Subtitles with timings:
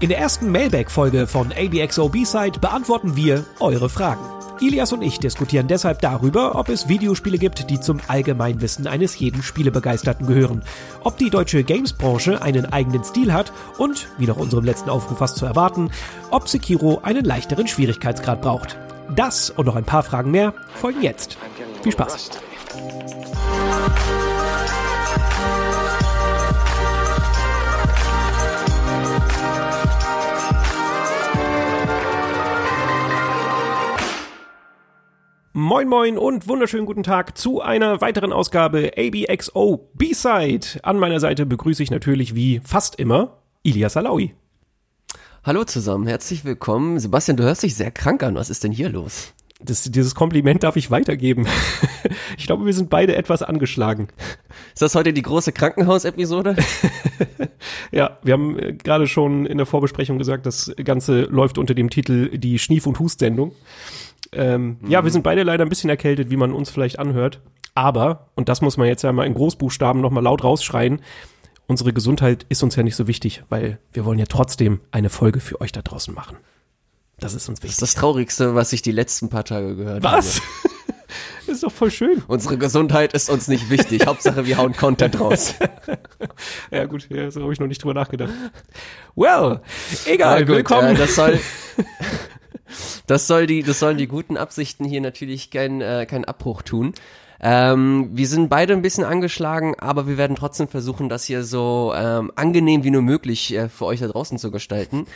[0.00, 4.24] In der ersten Mailback-Folge von ABXO B-Side beantworten wir eure Fragen.
[4.58, 9.42] Ilias und ich diskutieren deshalb darüber, ob es Videospiele gibt, die zum Allgemeinwissen eines jeden
[9.42, 10.62] Spielebegeisterten gehören,
[11.04, 15.36] ob die deutsche Games-Branche einen eigenen Stil hat und, wie nach unserem letzten Aufruf fast
[15.36, 15.90] zu erwarten,
[16.30, 18.78] ob Sekiro einen leichteren Schwierigkeitsgrad braucht.
[19.14, 21.36] Das und noch ein paar Fragen mehr folgen jetzt.
[21.82, 22.30] Viel Spaß!
[35.62, 40.82] Moin moin und wunderschönen guten Tag zu einer weiteren Ausgabe ABXO B-Side.
[40.82, 44.32] An meiner Seite begrüße ich natürlich wie fast immer Ilias Alaui.
[45.44, 46.98] Hallo zusammen, herzlich willkommen.
[46.98, 48.36] Sebastian, du hörst dich sehr krank an.
[48.36, 49.34] Was ist denn hier los?
[49.62, 51.46] Das, dieses Kompliment darf ich weitergeben.
[52.38, 54.08] Ich glaube, wir sind beide etwas angeschlagen.
[54.72, 56.56] Ist das heute die große Krankenhausepisode?
[57.92, 61.90] ja, wir haben äh, gerade schon in der Vorbesprechung gesagt, das Ganze läuft unter dem
[61.90, 63.52] Titel die Schnief- und Hustsendung.
[64.32, 64.90] Ähm, mhm.
[64.90, 67.40] Ja, wir sind beide leider ein bisschen erkältet, wie man uns vielleicht anhört.
[67.74, 71.00] Aber, und das muss man jetzt ja mal in Großbuchstaben nochmal laut rausschreien,
[71.66, 75.40] unsere Gesundheit ist uns ja nicht so wichtig, weil wir wollen ja trotzdem eine Folge
[75.40, 76.36] für euch da draußen machen.
[77.20, 77.76] Das ist uns wichtig.
[77.76, 80.40] Das ist das Traurigste, was ich die letzten paar Tage gehört was?
[80.40, 80.46] habe.
[80.64, 81.46] Was?
[81.46, 82.22] ist doch voll schön.
[82.26, 84.06] Unsere Gesundheit ist uns nicht wichtig.
[84.06, 85.54] Hauptsache, wir hauen Content raus.
[86.70, 88.32] ja, gut, ja, so habe ich noch nicht drüber nachgedacht.
[89.14, 89.60] Well,
[90.06, 90.96] egal, gut, willkommen.
[90.96, 91.38] Äh, das soll.
[93.06, 96.94] Das soll die, das sollen die guten Absichten hier natürlich keinen äh, keinen Abbruch tun.
[97.42, 101.92] Ähm, wir sind beide ein bisschen angeschlagen, aber wir werden trotzdem versuchen, das hier so
[101.96, 105.06] ähm, angenehm wie nur möglich äh, für euch da draußen zu gestalten.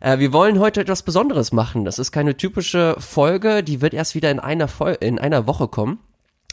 [0.00, 1.84] Äh, wir wollen heute etwas Besonderes machen.
[1.84, 5.66] Das ist keine typische Folge, die wird erst wieder in einer, Fol in einer Woche
[5.66, 5.98] kommen.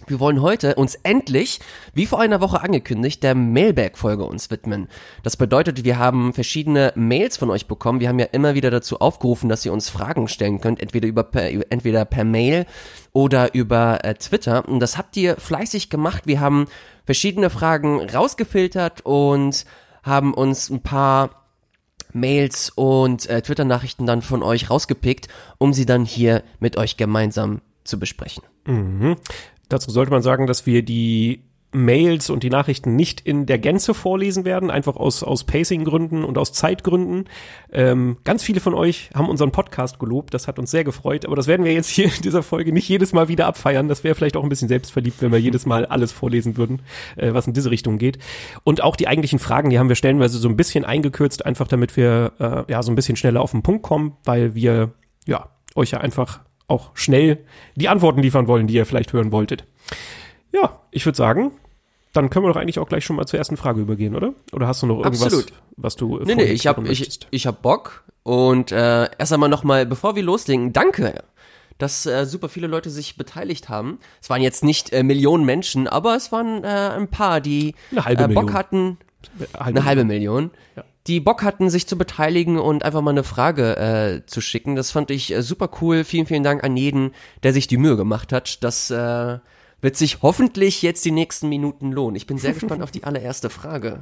[0.07, 1.59] Wir wollen heute uns endlich,
[1.93, 4.87] wie vor einer Woche angekündigt, der Mailbag-Folge uns widmen.
[5.23, 7.99] Das bedeutet, wir haben verschiedene Mails von euch bekommen.
[7.99, 11.23] Wir haben ja immer wieder dazu aufgerufen, dass ihr uns Fragen stellen könnt, entweder über
[11.23, 12.65] per, entweder per Mail
[13.11, 14.67] oder über äh, Twitter.
[14.67, 16.23] Und das habt ihr fleißig gemacht.
[16.25, 16.67] Wir haben
[17.05, 19.65] verschiedene Fragen rausgefiltert und
[20.03, 21.39] haben uns ein paar
[22.13, 25.27] Mails und äh, Twitter-Nachrichten dann von euch rausgepickt,
[25.57, 28.43] um sie dann hier mit euch gemeinsam zu besprechen.
[28.65, 29.17] Mhm.
[29.69, 33.93] Dazu sollte man sagen, dass wir die Mails und die Nachrichten nicht in der Gänze
[33.93, 37.25] vorlesen werden, einfach aus, aus Pacing-Gründen und aus Zeitgründen.
[37.71, 41.35] Ähm, ganz viele von euch haben unseren Podcast gelobt, das hat uns sehr gefreut, aber
[41.35, 43.87] das werden wir jetzt hier in dieser Folge nicht jedes Mal wieder abfeiern.
[43.87, 46.81] Das wäre vielleicht auch ein bisschen selbstverliebt, wenn wir jedes Mal alles vorlesen würden,
[47.17, 48.17] äh, was in diese Richtung geht.
[48.63, 51.95] Und auch die eigentlichen Fragen, die haben wir stellenweise so ein bisschen eingekürzt, einfach damit
[51.95, 54.93] wir äh, ja so ein bisschen schneller auf den Punkt kommen, weil wir
[55.27, 57.39] ja euch ja einfach auch schnell
[57.75, 59.65] die Antworten liefern wollen, die ihr vielleicht hören wolltet.
[60.53, 61.51] Ja, ich würde sagen,
[62.13, 64.33] dann können wir doch eigentlich auch gleich schon mal zur ersten Frage übergehen, oder?
[64.51, 65.53] Oder hast du noch irgendwas, Absolut.
[65.77, 69.85] was du Nee, nee, ich habe ich, ich hab Bock und äh, erst einmal nochmal,
[69.85, 71.23] bevor wir loslegen, danke,
[71.77, 73.99] dass äh, super viele Leute sich beteiligt haben.
[74.21, 78.15] Es waren jetzt nicht äh, Millionen Menschen, aber es waren äh, ein paar, die äh,
[78.15, 78.53] Bock Million.
[78.53, 78.97] hatten.
[79.53, 80.51] Halbe eine halbe Million.
[80.75, 84.75] Ja die Bock hatten, sich zu beteiligen und einfach mal eine Frage äh, zu schicken.
[84.75, 86.03] Das fand ich äh, super cool.
[86.03, 87.11] Vielen, vielen Dank an jeden,
[87.41, 88.63] der sich die Mühe gemacht hat.
[88.63, 89.39] Das äh,
[89.81, 92.15] wird sich hoffentlich jetzt die nächsten Minuten lohnen.
[92.15, 94.01] Ich bin sehr gespannt auf die allererste Frage.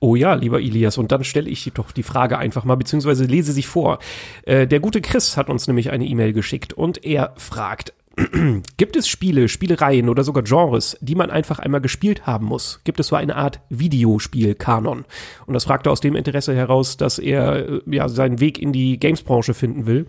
[0.00, 3.52] Oh ja, lieber Ilias, und dann stelle ich doch die Frage einfach mal, beziehungsweise lese
[3.52, 4.00] sie vor.
[4.42, 7.92] Äh, der gute Chris hat uns nämlich eine E-Mail geschickt und er fragt,
[8.76, 12.80] Gibt es Spiele, Spielereien oder sogar Genres, die man einfach einmal gespielt haben muss?
[12.84, 15.04] Gibt es so eine Art Videospiel-Kanon?
[15.46, 18.72] Und das fragt er aus dem Interesse heraus, dass er äh, ja seinen Weg in
[18.72, 20.06] die Games-Branche finden will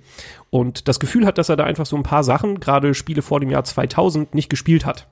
[0.49, 3.39] und das Gefühl hat, dass er da einfach so ein paar Sachen, gerade Spiele vor
[3.39, 5.07] dem Jahr 2000, nicht gespielt hat.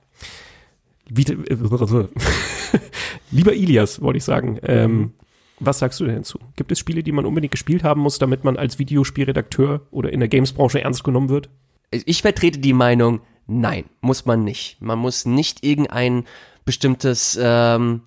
[1.09, 1.58] Wie, äh,
[3.31, 5.13] Lieber Ilias, wollte ich sagen, ähm,
[5.59, 6.40] was sagst du denn hinzu?
[6.56, 10.19] Gibt es Spiele, die man unbedingt gespielt haben muss, damit man als Videospielredakteur oder in
[10.19, 11.50] der Games-Branche ernst genommen wird?
[11.91, 14.81] Ich vertrete die Meinung, nein, muss man nicht.
[14.81, 16.25] Man muss nicht irgendein
[16.66, 18.02] bestimmtes ähm,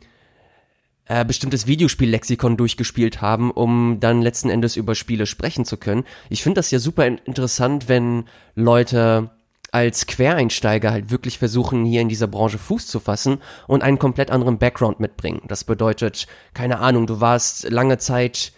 [1.07, 6.05] äh, bestimmtes Videospiellexikon durchgespielt haben, um dann letzten Endes über Spiele sprechen zu können.
[6.31, 9.31] Ich finde das ja super interessant, wenn Leute
[9.71, 14.31] als Quereinsteiger halt wirklich versuchen, hier in dieser Branche Fuß zu fassen und einen komplett
[14.31, 15.43] anderen Background mitbringen.
[15.49, 18.53] Das bedeutet, keine Ahnung, du warst lange Zeit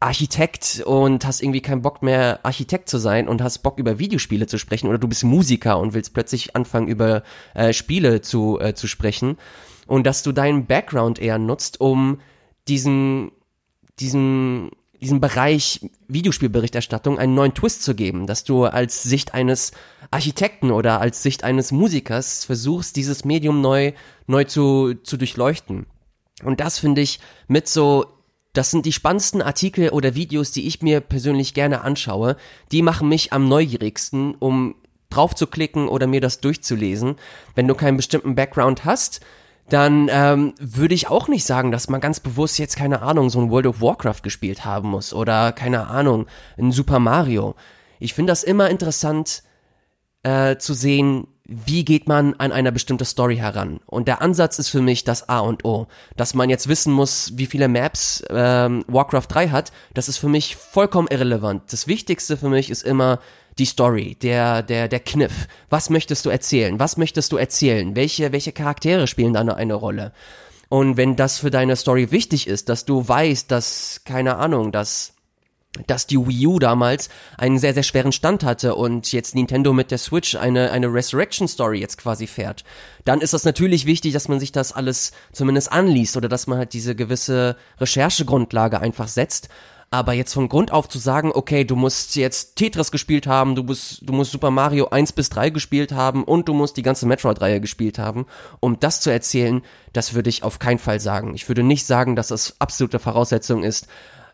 [0.00, 4.46] Architekt und hast irgendwie keinen Bock mehr Architekt zu sein und hast Bock über Videospiele
[4.46, 7.22] zu sprechen oder du bist Musiker und willst plötzlich anfangen über
[7.54, 9.36] äh, Spiele zu, äh, zu sprechen
[9.88, 12.20] und dass du deinen Background eher nutzt, um
[12.68, 13.32] diesen,
[13.98, 19.72] diesen, diesen Bereich Videospielberichterstattung einen neuen Twist zu geben, dass du als Sicht eines
[20.12, 23.92] Architekten oder als Sicht eines Musikers versuchst, dieses Medium neu,
[24.28, 25.86] neu zu, zu durchleuchten.
[26.44, 27.18] Und das finde ich
[27.48, 28.17] mit so
[28.58, 32.36] das sind die spannendsten Artikel oder Videos, die ich mir persönlich gerne anschaue.
[32.72, 34.74] Die machen mich am neugierigsten, um
[35.10, 37.14] drauf zu klicken oder mir das durchzulesen.
[37.54, 39.20] Wenn du keinen bestimmten Background hast,
[39.68, 43.40] dann ähm, würde ich auch nicht sagen, dass man ganz bewusst jetzt keine Ahnung so
[43.40, 46.26] ein World of Warcraft gespielt haben muss oder keine Ahnung
[46.58, 47.54] ein Super Mario.
[48.00, 49.44] Ich finde das immer interessant
[50.24, 53.80] äh, zu sehen, wie geht man an eine bestimmte Story heran.
[53.86, 55.88] Und der Ansatz ist für mich das A und O.
[56.14, 60.28] Dass man jetzt wissen muss, wie viele Maps ähm, Warcraft 3 hat, das ist für
[60.28, 61.62] mich vollkommen irrelevant.
[61.72, 63.18] Das Wichtigste für mich ist immer
[63.58, 65.48] die Story, der, der, der Kniff.
[65.70, 66.78] Was möchtest du erzählen?
[66.78, 67.96] Was möchtest du erzählen?
[67.96, 70.12] Welche, welche Charaktere spielen da eine Rolle?
[70.68, 75.14] Und wenn das für deine Story wichtig ist, dass du weißt, dass, keine Ahnung, dass
[75.86, 79.90] dass die Wii U damals einen sehr, sehr schweren Stand hatte und jetzt Nintendo mit
[79.90, 82.64] der Switch eine, eine Resurrection Story jetzt quasi fährt,
[83.04, 86.58] dann ist das natürlich wichtig, dass man sich das alles zumindest anliest oder dass man
[86.58, 89.48] halt diese gewisse Recherchegrundlage einfach setzt
[89.90, 93.62] aber jetzt von Grund auf zu sagen, okay, du musst jetzt Tetris gespielt haben, du
[93.62, 97.06] musst, du musst Super Mario 1 bis 3 gespielt haben und du musst die ganze
[97.06, 98.26] Metroid-Reihe gespielt haben,
[98.60, 99.62] um das zu erzählen,
[99.94, 101.34] das würde ich auf keinen Fall sagen.
[101.34, 103.86] Ich würde nicht sagen, dass das absolute Voraussetzung ist,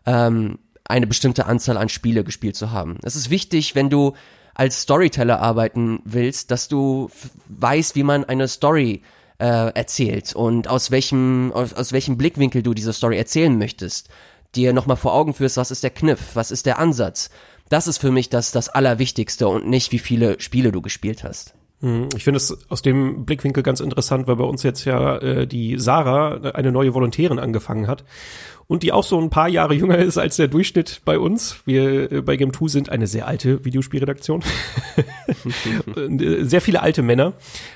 [0.05, 2.97] ähm, eine bestimmte Anzahl an Spiele gespielt zu haben.
[3.03, 4.13] Es ist wichtig, wenn du
[4.53, 7.09] als Storyteller arbeiten willst, dass du
[7.49, 9.01] weißt, wie man eine Story
[9.37, 14.09] äh, erzählt und aus welchem, aus, aus welchem Blickwinkel du diese Story erzählen möchtest
[14.55, 17.29] dir nochmal vor Augen führst, was ist der Kniff, was ist der Ansatz.
[17.69, 21.53] Das ist für mich das, das Allerwichtigste und nicht, wie viele Spiele du gespielt hast.
[21.81, 25.47] Hm, ich finde es aus dem Blickwinkel ganz interessant, weil bei uns jetzt ja äh,
[25.47, 28.03] die Sarah, eine neue Volontärin, angefangen hat
[28.67, 31.61] und die auch so ein paar Jahre jünger ist als der Durchschnitt bei uns.
[31.65, 34.43] Wir äh, bei Game 2 sind eine sehr alte Videospielredaktion.
[35.95, 37.33] Äh, sehr viele alte Männer.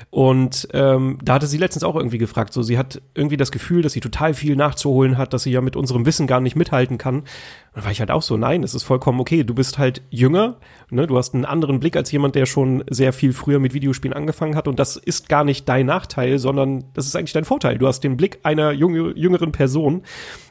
[0.09, 3.83] Und ähm, da hatte sie letztens auch irgendwie gefragt, so sie hat irgendwie das Gefühl,
[3.83, 6.97] dass sie total viel nachzuholen hat, dass sie ja mit unserem Wissen gar nicht mithalten
[6.97, 7.15] kann.
[7.15, 7.27] Und
[7.75, 9.43] da war ich halt auch so, nein, es ist vollkommen okay.
[9.43, 10.57] Du bist halt jünger,
[10.89, 11.05] ne?
[11.05, 14.55] du hast einen anderen Blick als jemand, der schon sehr viel früher mit Videospielen angefangen
[14.55, 14.67] hat.
[14.67, 17.77] Und das ist gar nicht dein Nachteil, sondern das ist eigentlich dein Vorteil.
[17.77, 20.01] Du hast den Blick einer jüngeren Person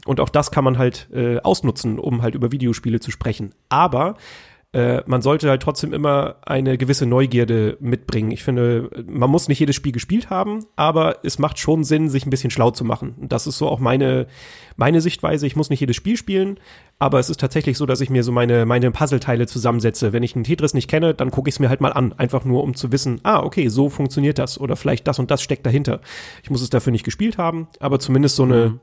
[0.09, 3.55] und auch das kann man halt äh, ausnutzen, um halt über Videospiele zu sprechen.
[3.69, 4.17] Aber
[4.73, 8.31] äh, man sollte halt trotzdem immer eine gewisse Neugierde mitbringen.
[8.31, 12.27] Ich finde, man muss nicht jedes Spiel gespielt haben, aber es macht schon Sinn, sich
[12.27, 13.15] ein bisschen schlau zu machen.
[13.19, 14.27] Das ist so auch meine,
[14.77, 15.47] meine Sichtweise.
[15.47, 16.61] Ich muss nicht jedes Spiel spielen,
[16.99, 20.13] aber es ist tatsächlich so, dass ich mir so meine, meine Puzzleteile zusammensetze.
[20.13, 22.13] Wenn ich einen Tetris nicht kenne, dann gucke ich es mir halt mal an.
[22.13, 24.61] Einfach nur, um zu wissen, ah, okay, so funktioniert das.
[24.61, 26.01] Oder vielleicht das und das steckt dahinter.
[26.43, 28.81] Ich muss es dafür nicht gespielt haben, aber zumindest so eine, mhm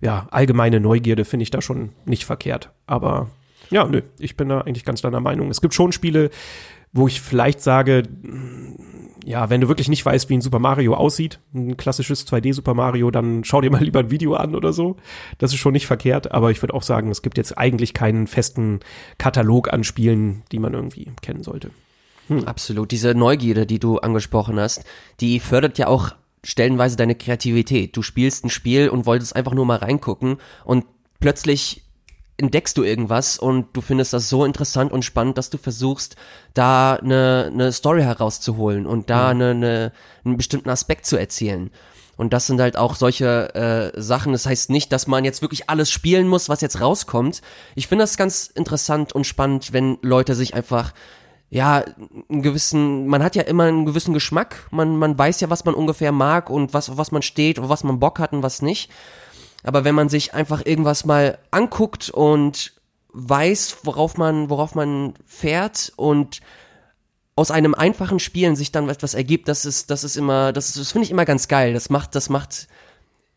[0.00, 2.70] ja, allgemeine Neugierde finde ich da schon nicht verkehrt.
[2.86, 3.30] Aber
[3.70, 5.50] ja, nö, ich bin da eigentlich ganz deiner Meinung.
[5.50, 6.30] Es gibt schon Spiele,
[6.92, 8.04] wo ich vielleicht sage,
[9.24, 12.74] ja, wenn du wirklich nicht weißt, wie ein Super Mario aussieht, ein klassisches 2D Super
[12.74, 14.96] Mario, dann schau dir mal lieber ein Video an oder so.
[15.38, 18.26] Das ist schon nicht verkehrt, aber ich würde auch sagen, es gibt jetzt eigentlich keinen
[18.26, 18.80] festen
[19.18, 21.70] Katalog an Spielen, die man irgendwie kennen sollte.
[22.28, 22.44] Hm.
[22.44, 22.90] Absolut.
[22.90, 24.84] Diese Neugierde, die du angesprochen hast,
[25.20, 27.96] die fördert ja auch stellenweise deine Kreativität.
[27.96, 30.84] Du spielst ein Spiel und wolltest einfach nur mal reingucken und
[31.20, 31.83] plötzlich
[32.36, 36.16] entdeckst du irgendwas und du findest das so interessant und spannend, dass du versuchst,
[36.52, 39.92] da eine, eine Story herauszuholen und da eine, eine,
[40.24, 41.70] einen bestimmten Aspekt zu erzählen.
[42.16, 44.32] Und das sind halt auch solche äh, Sachen.
[44.32, 47.42] Das heißt nicht, dass man jetzt wirklich alles spielen muss, was jetzt rauskommt.
[47.74, 50.92] Ich finde das ganz interessant und spannend, wenn Leute sich einfach
[51.50, 51.84] ja,
[52.28, 55.74] einen gewissen, man hat ja immer einen gewissen Geschmack, man, man weiß ja, was man
[55.74, 58.90] ungefähr mag und was, was man steht und was man Bock hat und was nicht.
[59.64, 62.74] Aber wenn man sich einfach irgendwas mal anguckt und
[63.12, 66.40] weiß, worauf man, worauf man fährt und
[67.36, 70.92] aus einem einfachen Spielen sich dann etwas ergibt, das ist, das ist immer, das, das
[70.92, 71.72] finde ich immer ganz geil.
[71.72, 72.68] Das macht, das macht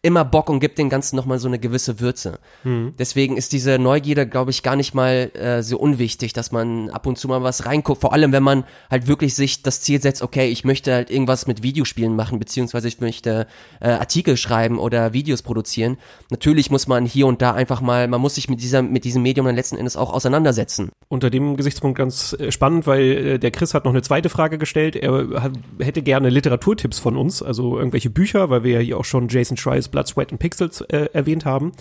[0.07, 2.39] immer Bock und gibt den Ganzen nochmal so eine gewisse Würze.
[2.63, 2.93] Mhm.
[2.97, 7.05] Deswegen ist diese Neugierde, glaube ich, gar nicht mal äh, so unwichtig, dass man ab
[7.05, 8.01] und zu mal was reinguckt.
[8.01, 11.47] Vor allem, wenn man halt wirklich sich das Ziel setzt, okay, ich möchte halt irgendwas
[11.47, 13.47] mit Videospielen machen, beziehungsweise ich möchte
[13.79, 15.97] äh, Artikel schreiben oder Videos produzieren.
[16.29, 19.21] Natürlich muss man hier und da einfach mal, man muss sich mit dieser, mit diesem
[19.21, 20.89] Medium dann letzten Endes auch auseinandersetzen.
[21.09, 24.57] Unter dem Gesichtspunkt ganz äh, spannend, weil äh, der Chris hat noch eine zweite Frage
[24.57, 24.95] gestellt.
[24.95, 29.05] Er hat, hätte gerne Literaturtipps von uns, also irgendwelche Bücher, weil wir ja hier auch
[29.05, 31.72] schon Jason Schreier Blood, Sweat and Pixels äh, erwähnt haben.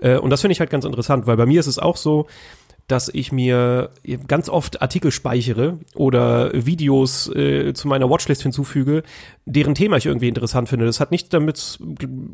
[0.00, 2.26] Äh, und das finde ich halt ganz interessant, weil bei mir ist es auch so,
[2.86, 3.90] dass ich mir
[4.26, 9.04] ganz oft Artikel speichere oder Videos äh, zu meiner Watchlist hinzufüge,
[9.50, 10.86] deren Thema ich irgendwie interessant finde.
[10.86, 11.78] Das hat nicht damit,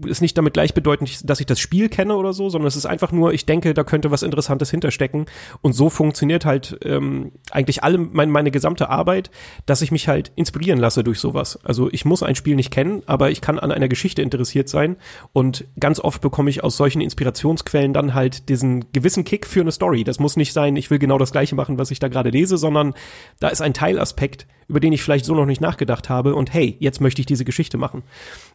[0.07, 3.11] ist nicht damit gleichbedeutend, dass ich das Spiel kenne oder so, sondern es ist einfach
[3.11, 5.27] nur, ich denke, da könnte was Interessantes hinterstecken.
[5.63, 9.31] Und so funktioniert halt ähm, eigentlich alle meine, meine gesamte Arbeit,
[9.65, 11.59] dass ich mich halt inspirieren lasse durch sowas.
[11.65, 14.97] Also ich muss ein Spiel nicht kennen, aber ich kann an einer Geschichte interessiert sein.
[15.33, 19.73] Und ganz oft bekomme ich aus solchen Inspirationsquellen dann halt diesen gewissen Kick für eine
[19.73, 20.05] Story.
[20.05, 22.59] Das muss nicht sein, ich will genau das gleiche machen, was ich da gerade lese,
[22.59, 22.95] sondern
[23.41, 26.77] da ist ein Teilaspekt, über den ich vielleicht so noch nicht nachgedacht habe und hey,
[26.81, 28.03] jetzt möchte ich diese Geschichte machen.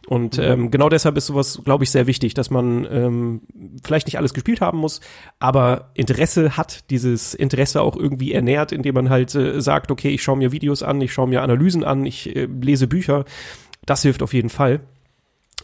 [0.06, 0.44] Und mhm.
[0.44, 3.40] ähm, genau deshalb ist sowas, glaube ich, sehr wichtig, dass man ähm,
[3.82, 5.00] vielleicht nicht alles gespielt haben muss,
[5.38, 10.22] aber Interesse hat, dieses Interesse auch irgendwie ernährt, indem man halt äh, sagt, okay, ich
[10.22, 13.24] schaue mir Videos an, ich schaue mir Analysen an, ich äh, lese Bücher.
[13.86, 14.80] Das hilft auf jeden Fall.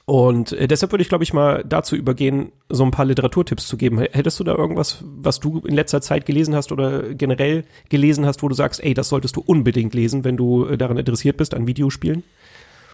[0.08, 3.76] Und äh, deshalb würde ich, glaube ich, mal dazu übergehen, so ein paar Literaturtipps zu
[3.76, 3.98] geben.
[3.98, 8.42] Hättest du da irgendwas, was du in letzter Zeit gelesen hast oder generell gelesen hast,
[8.42, 11.52] wo du sagst, ey, das solltest du unbedingt lesen, wenn du äh, daran interessiert bist,
[11.52, 12.22] an Videospielen?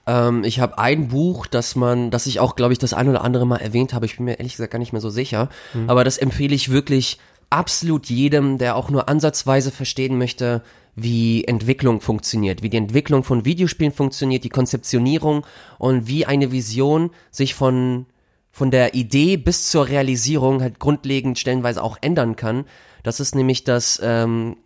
[0.08, 3.22] Ähm, ich habe ein Buch, das man, das ich auch, glaube ich, das ein oder
[3.22, 4.06] andere Mal erwähnt habe.
[4.06, 5.50] Ich bin mir ehrlich gesagt gar nicht mehr so sicher.
[5.72, 5.88] Mhm.
[5.88, 10.62] Aber das empfehle ich wirklich absolut jedem, der auch nur ansatzweise verstehen möchte,
[10.96, 15.44] wie Entwicklung funktioniert, wie die Entwicklung von Videospielen funktioniert, die Konzeptionierung
[15.78, 18.06] und wie eine Vision sich von,
[18.50, 22.64] von der Idee bis zur Realisierung halt grundlegend stellenweise auch ändern kann.
[23.02, 24.56] Das ist nämlich das ähm,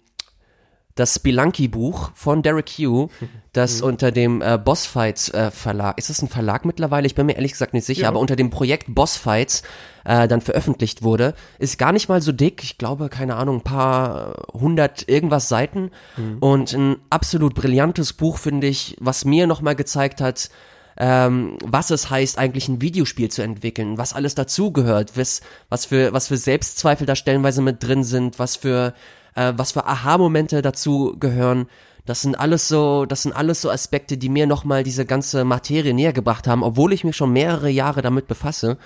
[0.99, 3.09] das Spelunky-Buch von Derek Hugh,
[3.53, 3.89] das mhm.
[3.89, 7.07] unter dem äh, Bossfights äh, Verlag, ist das ein Verlag mittlerweile?
[7.07, 8.09] Ich bin mir ehrlich gesagt nicht sicher, ja.
[8.09, 9.63] aber unter dem Projekt Bossfights
[10.05, 12.65] äh, dann veröffentlicht wurde, ist gar nicht mal so dick.
[12.65, 16.39] Ich glaube, keine Ahnung, ein paar hundert irgendwas Seiten mhm.
[16.41, 20.51] und ein absolut brillantes Buch finde ich, was mir nochmal gezeigt hat,
[20.97, 26.13] ähm, was es heißt, eigentlich ein Videospiel zu entwickeln, was alles dazugehört, was, was für,
[26.13, 28.95] was für Selbstzweifel da stellenweise mit drin sind, was für
[29.35, 31.67] äh, was für Aha-Momente dazu gehören.
[32.05, 35.93] Das sind alles so, das sind alles so Aspekte, die mir nochmal diese ganze Materie
[35.93, 38.79] näher gebracht haben, obwohl ich mich schon mehrere Jahre damit befasse.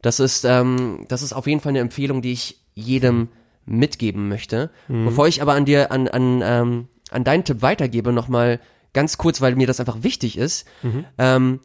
[0.00, 3.28] Das ist, ähm, das ist auf jeden Fall eine Empfehlung, die ich jedem
[3.66, 4.70] mitgeben möchte.
[4.88, 5.06] Mhm.
[5.06, 8.60] Bevor ich aber an dir, an, an, ähm, an deinen Tipp weitergebe, nochmal
[8.92, 10.66] ganz kurz, weil mir das einfach wichtig ist.
[10.82, 11.04] Mhm.
[11.18, 11.60] Ähm,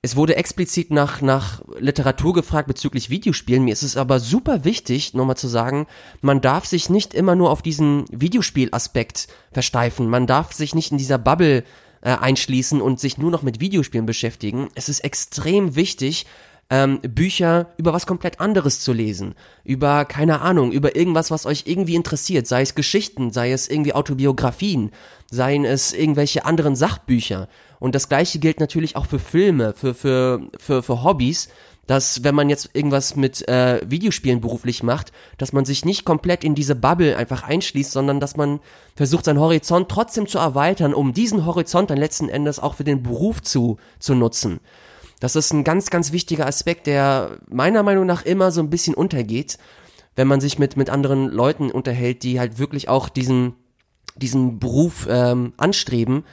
[0.00, 3.64] es wurde explizit nach, nach Literatur gefragt bezüglich Videospielen.
[3.64, 5.86] Mir ist es aber super wichtig, nochmal zu sagen,
[6.20, 10.08] man darf sich nicht immer nur auf diesen Videospielaspekt versteifen.
[10.08, 11.64] Man darf sich nicht in dieser Bubble
[12.00, 14.68] äh, einschließen und sich nur noch mit Videospielen beschäftigen.
[14.76, 16.26] Es ist extrem wichtig,
[16.70, 19.34] ähm, Bücher über was komplett anderes zu lesen.
[19.64, 22.46] Über, keine Ahnung, über irgendwas, was euch irgendwie interessiert.
[22.46, 24.92] Sei es Geschichten, sei es irgendwie Autobiografien,
[25.30, 27.48] seien es irgendwelche anderen Sachbücher.
[27.80, 31.48] Und das gleiche gilt natürlich auch für Filme, für, für, für, für Hobbys,
[31.88, 36.44] dass wenn man jetzt irgendwas mit äh, Videospielen beruflich macht, dass man sich nicht komplett
[36.44, 38.60] in diese Bubble einfach einschließt, sondern dass man
[38.94, 43.02] versucht, seinen Horizont trotzdem zu erweitern, um diesen Horizont dann letzten Endes auch für den
[43.02, 44.60] Beruf zu, zu nutzen.
[45.18, 48.94] Das ist ein ganz, ganz wichtiger Aspekt, der meiner Meinung nach immer so ein bisschen
[48.94, 49.58] untergeht,
[50.14, 53.54] wenn man sich mit, mit anderen Leuten unterhält, die halt wirklich auch diesen,
[54.14, 56.24] diesen Beruf ähm, anstreben.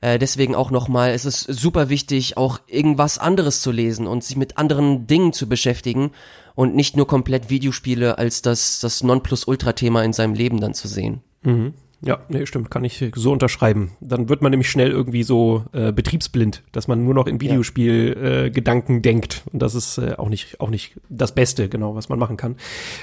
[0.00, 4.36] Äh, deswegen auch nochmal, es ist super wichtig, auch irgendwas anderes zu lesen und sich
[4.36, 6.12] mit anderen Dingen zu beschäftigen
[6.54, 11.20] und nicht nur komplett Videospiele als das, das Nonplusultra-Thema in seinem Leben dann zu sehen.
[11.42, 11.74] Mhm.
[12.00, 13.90] Ja, nee, stimmt, kann ich so unterschreiben.
[14.00, 18.92] Dann wird man nämlich schnell irgendwie so äh, betriebsblind, dass man nur noch in Videospiel-Gedanken
[18.92, 18.98] ja.
[18.98, 19.42] äh, denkt.
[19.52, 22.54] Und das ist äh, auch nicht auch nicht das Beste, genau, was man machen kann.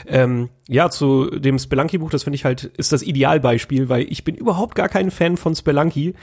[0.08, 4.36] Ähm, ja, zu dem Spelunky-Buch, das finde ich halt, ist das Idealbeispiel, weil ich bin
[4.36, 6.14] überhaupt gar kein Fan von Spelunky,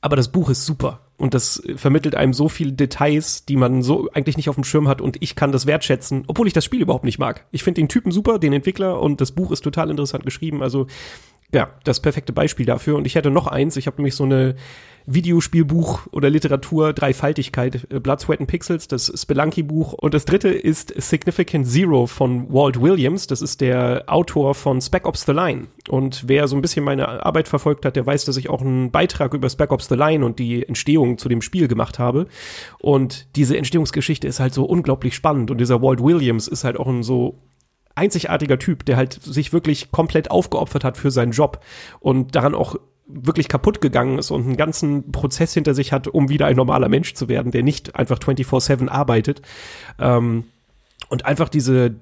[0.00, 1.00] aber das Buch ist super.
[1.16, 4.88] Und das vermittelt einem so viele Details, die man so eigentlich nicht auf dem Schirm
[4.88, 7.44] hat und ich kann das wertschätzen, obwohl ich das Spiel überhaupt nicht mag.
[7.50, 10.62] Ich finde den Typen super, den Entwickler und das Buch ist total interessant geschrieben.
[10.62, 10.86] Also
[11.52, 12.96] ja, das perfekte Beispiel dafür.
[12.96, 13.76] Und ich hätte noch eins.
[13.76, 14.54] Ich habe nämlich so eine
[15.06, 19.94] Videospielbuch oder Literatur Dreifaltigkeit, äh, Blood, Sweat and Pixels, das Spelunky-Buch.
[19.94, 23.26] Und das dritte ist Significant Zero von Walt Williams.
[23.26, 25.68] Das ist der Autor von Spec Ops The Line.
[25.88, 28.90] Und wer so ein bisschen meine Arbeit verfolgt hat, der weiß, dass ich auch einen
[28.90, 32.26] Beitrag über Spec Ops The Line und die Entstehung zu dem Spiel gemacht habe.
[32.78, 35.50] Und diese Entstehungsgeschichte ist halt so unglaublich spannend.
[35.50, 37.38] Und dieser Walt Williams ist halt auch ein so
[37.94, 41.62] einzigartiger Typ, der halt sich wirklich komplett aufgeopfert hat für seinen Job
[42.00, 46.28] und daran auch wirklich kaputt gegangen ist und einen ganzen Prozess hinter sich hat, um
[46.28, 49.42] wieder ein normaler Mensch zu werden, der nicht einfach 24-7 arbeitet.
[49.98, 50.44] Ähm,
[51.08, 51.96] und einfach diese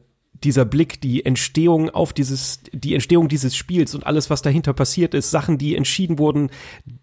[0.45, 5.15] dieser Blick, die Entstehung auf dieses, die Entstehung dieses Spiels und alles, was dahinter passiert
[5.15, 6.51] ist, Sachen, die entschieden wurden,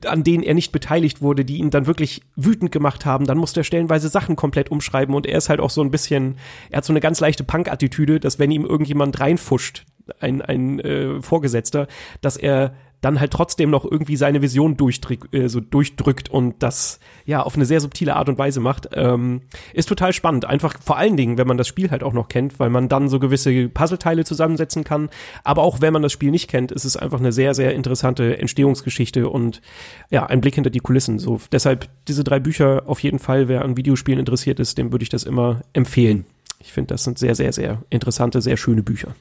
[0.05, 3.61] an denen er nicht beteiligt wurde, die ihn dann wirklich wütend gemacht haben, dann musste
[3.61, 6.37] er stellenweise Sachen komplett umschreiben und er ist halt auch so ein bisschen,
[6.69, 9.85] er hat so eine ganz leichte Punk-Attitüde, dass wenn ihm irgendjemand reinfuscht,
[10.19, 11.87] ein, ein äh, Vorgesetzter,
[12.21, 16.99] dass er dann halt trotzdem noch irgendwie seine Vision durchdrück, äh, so durchdrückt und das
[17.25, 19.41] ja auf eine sehr subtile Art und Weise macht, ähm,
[19.73, 20.45] ist total spannend.
[20.45, 23.07] Einfach vor allen Dingen, wenn man das Spiel halt auch noch kennt, weil man dann
[23.07, 25.09] so gewisse Puzzleteile zusammensetzen kann.
[25.43, 28.39] Aber auch wenn man das Spiel nicht kennt, ist es einfach eine sehr, sehr interessante
[28.39, 29.61] Entstehungsgeschichte und
[30.09, 31.19] ja, ein Blick hinter die Kulissen.
[31.19, 35.03] So deshalb diese drei Bücher auf jeden Fall, wer an Videospielen interessiert ist, dem würde
[35.03, 36.25] ich das immer empfehlen.
[36.59, 39.15] Ich finde, das sind sehr, sehr, sehr interessante, sehr schöne Bücher.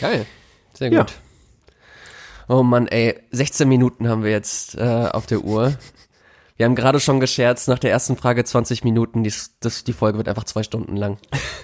[0.00, 0.24] Geil.
[0.74, 0.98] Sehr gut.
[0.98, 1.06] Ja.
[2.52, 5.72] Oh Mann, ey, 16 Minuten haben wir jetzt äh, auf der Uhr.
[6.58, 10.18] Wir haben gerade schon gescherzt, nach der ersten Frage 20 Minuten, die, das, die Folge
[10.18, 11.16] wird einfach zwei Stunden lang.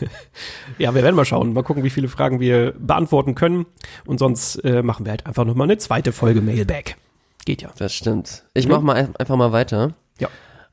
[0.79, 3.67] ja, wir werden mal schauen, mal gucken, wie viele Fragen wir beantworten können.
[4.07, 6.97] Und sonst äh, machen wir halt einfach nochmal eine zweite Folge Mailback.
[7.45, 7.69] Geht ja.
[7.77, 8.45] Das stimmt.
[8.55, 8.73] Ich mhm.
[8.73, 9.93] mach mal einfach mal weiter.
[10.19, 10.29] Ja.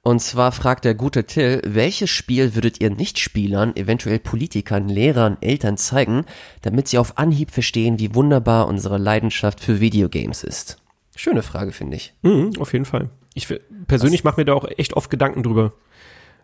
[0.08, 5.78] Und zwar fragt der gute Till, welches Spiel würdet ihr Nichtspielern, eventuell Politikern, Lehrern, Eltern
[5.78, 6.26] zeigen,
[6.62, 10.78] damit sie auf Anhieb verstehen, wie wunderbar unsere Leidenschaft für Videogames ist?
[11.16, 12.14] Schöne Frage, finde ich.
[12.22, 13.10] Mhm, auf jeden Fall.
[13.34, 13.48] Ich
[13.88, 15.74] persönlich mache mir da auch echt oft Gedanken drüber.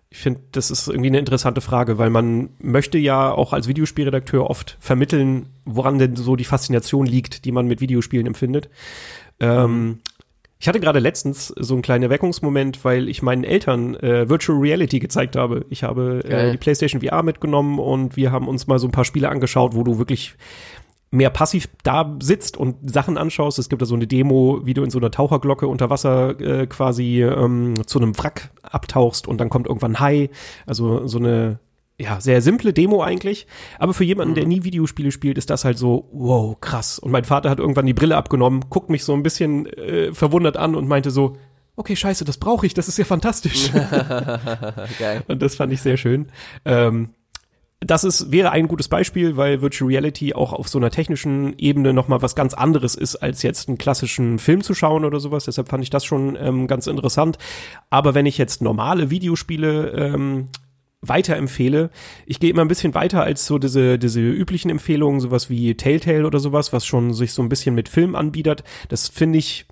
[0.10, 4.50] Ich finde, das ist irgendwie eine interessante Frage, weil man möchte ja auch als Videospielredakteur
[4.50, 8.72] oft vermitteln, woran denn so die Faszination liegt, die man mit Videospielen empfindet.
[9.40, 10.00] Ähm,
[10.62, 15.00] ich hatte gerade letztens so einen kleinen Erweckungsmoment, weil ich meinen Eltern äh, Virtual Reality
[15.00, 15.66] gezeigt habe.
[15.70, 19.04] Ich habe äh, die PlayStation VR mitgenommen und wir haben uns mal so ein paar
[19.04, 20.36] Spiele angeschaut, wo du wirklich
[21.10, 23.58] mehr passiv da sitzt und Sachen anschaust.
[23.58, 26.68] Es gibt da so eine Demo, wie du in so einer Taucherglocke unter Wasser äh,
[26.68, 30.30] quasi ähm, zu einem Wrack abtauchst und dann kommt irgendwann Hai.
[30.68, 31.58] Also so eine
[32.02, 33.48] ja, sehr simple Demo eigentlich.
[33.80, 34.50] Aber für jemanden, der mhm.
[34.50, 37.00] nie Videospiele spielt, ist das halt so, wow, krass.
[37.00, 40.58] Und mein Vater hat irgendwann die Brille abgenommen, guckt mich so ein bisschen äh, verwundert
[40.58, 41.38] an und meinte so,
[41.76, 43.72] okay, scheiße, das brauche ich, das ist ja fantastisch.
[45.00, 45.24] Geil.
[45.28, 46.28] Und das fand ich sehr schön.
[46.66, 47.10] Ähm,
[47.84, 51.94] das ist, wäre ein gutes Beispiel, weil Virtual Reality auch auf so einer technischen Ebene
[51.94, 55.46] nochmal was ganz anderes ist, als jetzt einen klassischen Film zu schauen oder sowas.
[55.46, 57.40] Deshalb fand ich das schon ähm, ganz interessant.
[57.90, 60.50] Aber wenn ich jetzt normale Videospiele ähm,
[61.02, 61.90] weiterempfehle.
[62.26, 66.26] Ich gehe immer ein bisschen weiter als so diese, diese üblichen Empfehlungen, sowas wie Telltale
[66.26, 68.64] oder sowas, was schon sich so ein bisschen mit Film anbietet.
[68.90, 69.66] Das finde ich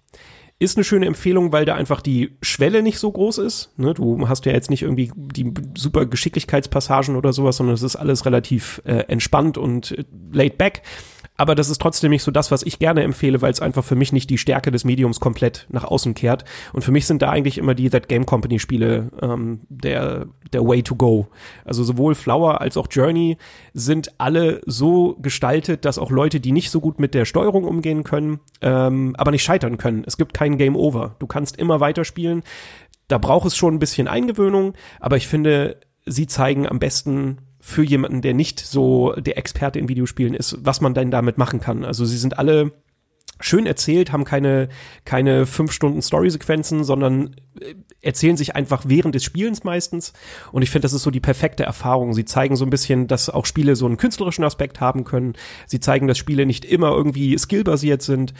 [0.61, 3.71] ist eine schöne Empfehlung, weil da einfach die Schwelle nicht so groß ist.
[3.77, 3.93] Ne?
[3.93, 8.25] Du hast ja jetzt nicht irgendwie die super Geschicklichkeitspassagen oder sowas, sondern es ist alles
[8.25, 10.81] relativ äh, entspannt und äh, laid back
[11.39, 13.95] aber das ist trotzdem nicht so das, was ich gerne empfehle, weil es einfach für
[13.95, 16.43] mich nicht die Stärke des Mediums komplett nach außen kehrt.
[16.73, 20.67] Und für mich sind da eigentlich immer die That Game Company Spiele ähm, der, der
[20.67, 21.27] Way to go.
[21.63, 23.37] Also sowohl Flower als auch Journey
[23.73, 28.03] sind alle so gestaltet, dass auch Leute, die nicht so gut mit der Steuerung umgehen
[28.03, 30.03] können, ähm, aber nicht scheitern können.
[30.05, 31.15] Es gibt kein Game Over.
[31.19, 32.43] Du kannst immer weiterspielen.
[33.07, 37.83] Da braucht es schon ein bisschen Eingewöhnung, aber ich finde, sie zeigen am besten für
[37.83, 41.83] jemanden, der nicht so der Experte in Videospielen ist, was man denn damit machen kann.
[41.83, 42.71] Also sie sind alle
[43.41, 44.69] schön erzählt, haben keine,
[45.05, 50.13] keine fünf Stunden Story-Sequenzen, sondern äh, erzählen sich einfach während des Spielens meistens.
[50.51, 52.13] Und ich finde, das ist so die perfekte Erfahrung.
[52.13, 55.33] Sie zeigen so ein bisschen, dass auch Spiele so einen künstlerischen Aspekt haben können.
[55.67, 58.33] Sie zeigen, dass Spiele nicht immer irgendwie skillbasiert sind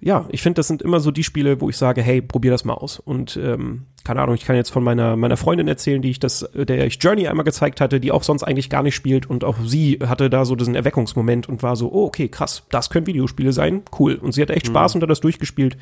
[0.00, 2.64] ja, ich finde, das sind immer so die Spiele, wo ich sage, hey, probier das
[2.64, 2.98] mal aus.
[2.98, 6.48] Und ähm, keine Ahnung, ich kann jetzt von meiner meiner Freundin erzählen, die ich das,
[6.54, 9.56] der ich Journey einmal gezeigt hatte, die auch sonst eigentlich gar nicht spielt und auch
[9.64, 13.52] sie hatte da so diesen Erweckungsmoment und war so, oh okay, krass, das können Videospiele
[13.52, 14.14] sein, cool.
[14.14, 14.98] Und sie hat echt Spaß mhm.
[14.98, 15.76] und hat das durchgespielt.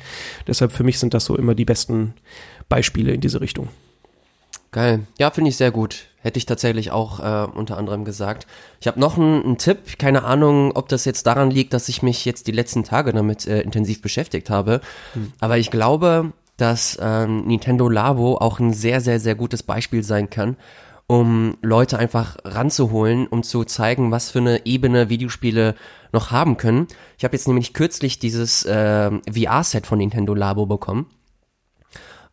[0.47, 2.13] Deshalb für mich sind das so immer die besten
[2.69, 3.67] Beispiele in diese Richtung.
[4.75, 5.07] Geil.
[5.17, 6.07] Ja, finde ich sehr gut.
[6.19, 8.45] Hätte ich tatsächlich auch äh, unter anderem gesagt.
[8.81, 9.97] Ich habe noch einen Tipp.
[9.97, 13.47] Keine Ahnung, ob das jetzt daran liegt, dass ich mich jetzt die letzten Tage damit
[13.47, 14.81] äh, intensiv beschäftigt habe.
[15.13, 15.31] Hm.
[15.39, 20.29] Aber ich glaube, dass ähm, Nintendo Labo auch ein sehr, sehr, sehr gutes Beispiel sein
[20.29, 20.57] kann,
[21.07, 25.75] um Leute einfach ranzuholen, um zu zeigen, was für eine Ebene Videospiele
[26.11, 26.87] noch haben können.
[27.17, 31.05] Ich habe jetzt nämlich kürzlich dieses äh, VR-Set von Nintendo Labo bekommen.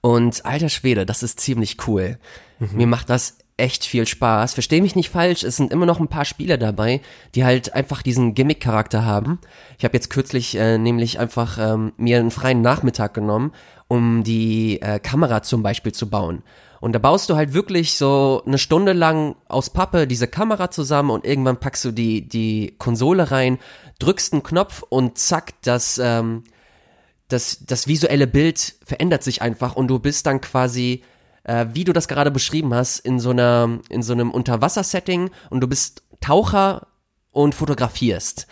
[0.03, 2.19] Und alter Schwede, das ist ziemlich cool.
[2.59, 2.69] Mhm.
[2.73, 4.55] Mir macht das echt viel Spaß.
[4.55, 7.01] Versteh mich nicht falsch, es sind immer noch ein paar Spiele dabei,
[7.35, 9.39] die halt einfach diesen Gimmick-Charakter haben.
[9.79, 13.53] Ich habe jetzt kürzlich äh, nämlich einfach ähm, mir einen freien Nachmittag genommen,
[13.87, 16.43] um die äh, Kamera zum Beispiel zu bauen.
[16.81, 21.11] Und da baust du halt wirklich so eine Stunde lang aus Pappe diese Kamera zusammen
[21.11, 23.59] und irgendwann packst du die, die Konsole rein,
[24.01, 26.43] drückst einen Knopf und zack, das, ähm,
[27.33, 31.03] das, das visuelle Bild verändert sich einfach und du bist dann quasi,
[31.45, 35.61] äh, wie du das gerade beschrieben hast, in so einer, in so einem Unterwassersetting und
[35.61, 36.87] du bist Taucher
[37.31, 38.47] und fotografierst.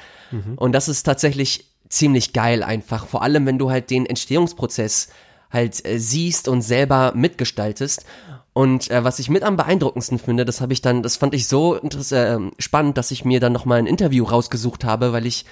[0.56, 3.06] Und das ist tatsächlich ziemlich geil einfach.
[3.06, 5.08] Vor allem, wenn du halt den Entstehungsprozess
[5.50, 8.04] halt äh, siehst und selber mitgestaltest.
[8.52, 11.46] Und äh, was ich mit am beeindruckendsten finde, das habe ich dann, das fand ich
[11.46, 15.44] so äh, spannend, dass ich mir dann nochmal ein Interview rausgesucht habe, weil ich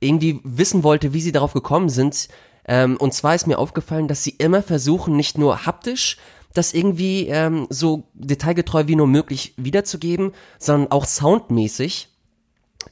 [0.00, 2.28] irgendwie wissen wollte, wie sie darauf gekommen sind.
[2.68, 6.18] Ähm, und zwar ist mir aufgefallen, dass sie immer versuchen, nicht nur haptisch
[6.54, 12.08] das irgendwie ähm, so detailgetreu wie nur möglich wiederzugeben, sondern auch soundmäßig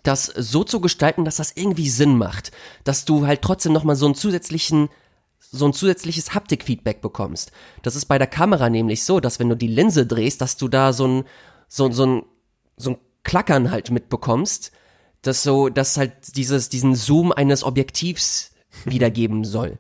[0.03, 2.53] das so zu gestalten, dass das irgendwie Sinn macht,
[2.85, 4.89] dass du halt trotzdem noch mal so einen zusätzlichen
[5.39, 7.53] so ein zusätzliches Haptikfeedback bekommst.
[7.83, 10.69] Das ist bei der Kamera nämlich so, dass wenn du die Linse drehst, dass du
[10.69, 11.25] da so ein
[11.69, 12.23] so, so ein
[12.77, 14.73] so ein Klackern halt mitbekommst,
[15.23, 18.53] dass so dass halt dieses diesen Zoom eines Objektivs
[18.85, 19.79] wiedergeben soll.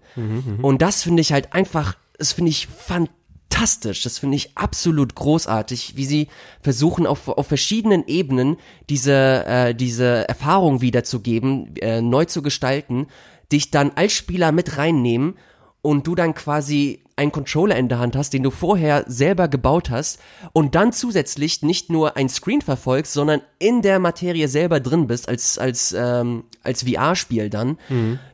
[0.62, 5.96] Und das finde ich halt einfach, das finde ich fantastisch, das finde ich absolut großartig,
[5.96, 6.28] wie sie
[6.60, 8.56] versuchen auf, auf verschiedenen Ebenen
[8.88, 13.06] diese, äh, diese Erfahrung wiederzugeben, äh, neu zu gestalten,
[13.52, 15.34] dich dann als Spieler mit reinnehmen
[15.82, 19.88] und du dann quasi einen Controller in der Hand hast, den du vorher selber gebaut
[19.90, 20.18] hast
[20.52, 25.28] und dann zusätzlich nicht nur ein Screen verfolgst, sondern in der Materie selber drin bist
[25.28, 27.78] als als ähm, als VR-Spiel dann.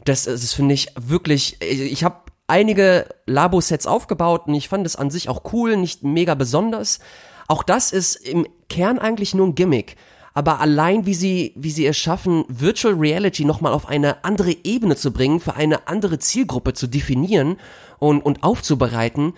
[0.04, 1.58] Das, das finde ich wirklich.
[1.60, 2.16] Ich habe
[2.48, 6.98] einige Labo-Sets aufgebaut und ich fand es an sich auch cool, nicht mega besonders.
[7.48, 9.96] Auch das ist im Kern eigentlich nur ein Gimmick.
[10.34, 14.96] Aber allein wie sie, wie sie es schaffen, Virtual Reality nochmal auf eine andere Ebene
[14.96, 17.56] zu bringen, für eine andere Zielgruppe zu definieren
[17.98, 19.34] und, und aufzubereiten,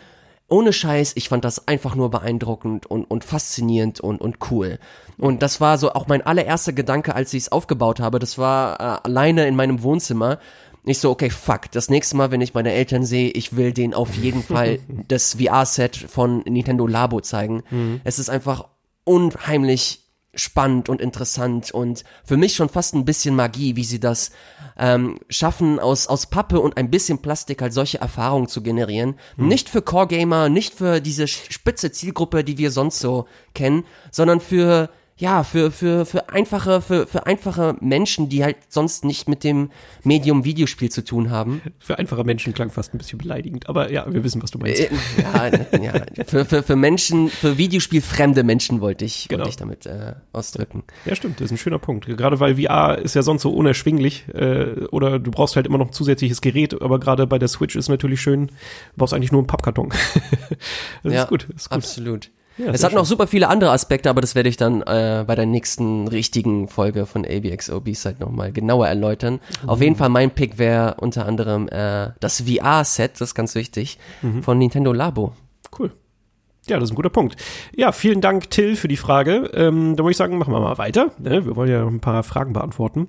[0.48, 4.78] ohne Scheiß, ich fand das einfach nur beeindruckend und, und faszinierend und, und cool.
[5.18, 8.18] Und das war so auch mein allererster Gedanke, als ich es aufgebaut habe.
[8.18, 10.38] Das war äh, alleine in meinem Wohnzimmer.
[10.84, 13.94] Ich so, okay, fuck, das nächste Mal, wenn ich meine Eltern sehe, ich will denen
[13.94, 17.62] auf jeden Fall das VR-Set von Nintendo Labo zeigen.
[18.04, 18.68] Es ist einfach
[19.04, 20.03] unheimlich
[20.36, 24.30] spannend und interessant und für mich schon fast ein bisschen Magie, wie sie das
[24.78, 29.14] ähm, schaffen, aus, aus Pappe und ein bisschen Plastik halt solche Erfahrungen zu generieren.
[29.36, 34.90] Nicht für Core-Gamer, nicht für diese spitze Zielgruppe, die wir sonst so kennen, sondern für
[35.16, 39.70] ja, für, für, für einfache, für, für einfache Menschen, die halt sonst nicht mit dem
[40.02, 41.62] Medium Videospiel zu tun haben.
[41.78, 44.80] Für einfache Menschen klang fast ein bisschen beleidigend, aber ja, wir wissen, was du meinst.
[44.80, 44.90] Äh,
[45.22, 49.42] ja, ja, für, für, für Menschen, für Videospielfremde Menschen wollte ich, Genau.
[49.44, 50.82] wollte ich damit äh, ausdrücken.
[51.04, 52.06] Ja, stimmt, das ist ein schöner Punkt.
[52.06, 55.88] Gerade weil VR ist ja sonst so unerschwinglich äh, oder du brauchst halt immer noch
[55.88, 58.52] ein zusätzliches Gerät, aber gerade bei der Switch ist natürlich schön, du
[58.96, 59.90] brauchst eigentlich nur einen Pappkarton.
[61.04, 61.76] das ja, ist gut, das ist gut.
[61.76, 62.30] absolut.
[62.56, 65.34] Ja, es hat noch super viele andere Aspekte, aber das werde ich dann äh, bei
[65.34, 69.40] der nächsten richtigen Folge von ABXOBs halt nochmal genauer erläutern.
[69.66, 73.98] Auf jeden Fall mein Pick wäre unter anderem äh, das VR-Set, das ist ganz wichtig,
[74.42, 75.32] von Nintendo Labo.
[75.76, 75.92] Cool.
[76.66, 77.36] Ja, das ist ein guter Punkt.
[77.76, 79.50] Ja, vielen Dank, Till, für die Frage.
[79.52, 81.10] Ähm, da würde ich sagen, machen wir mal weiter.
[81.18, 81.44] Ne?
[81.44, 83.08] Wir wollen ja noch ein paar Fragen beantworten.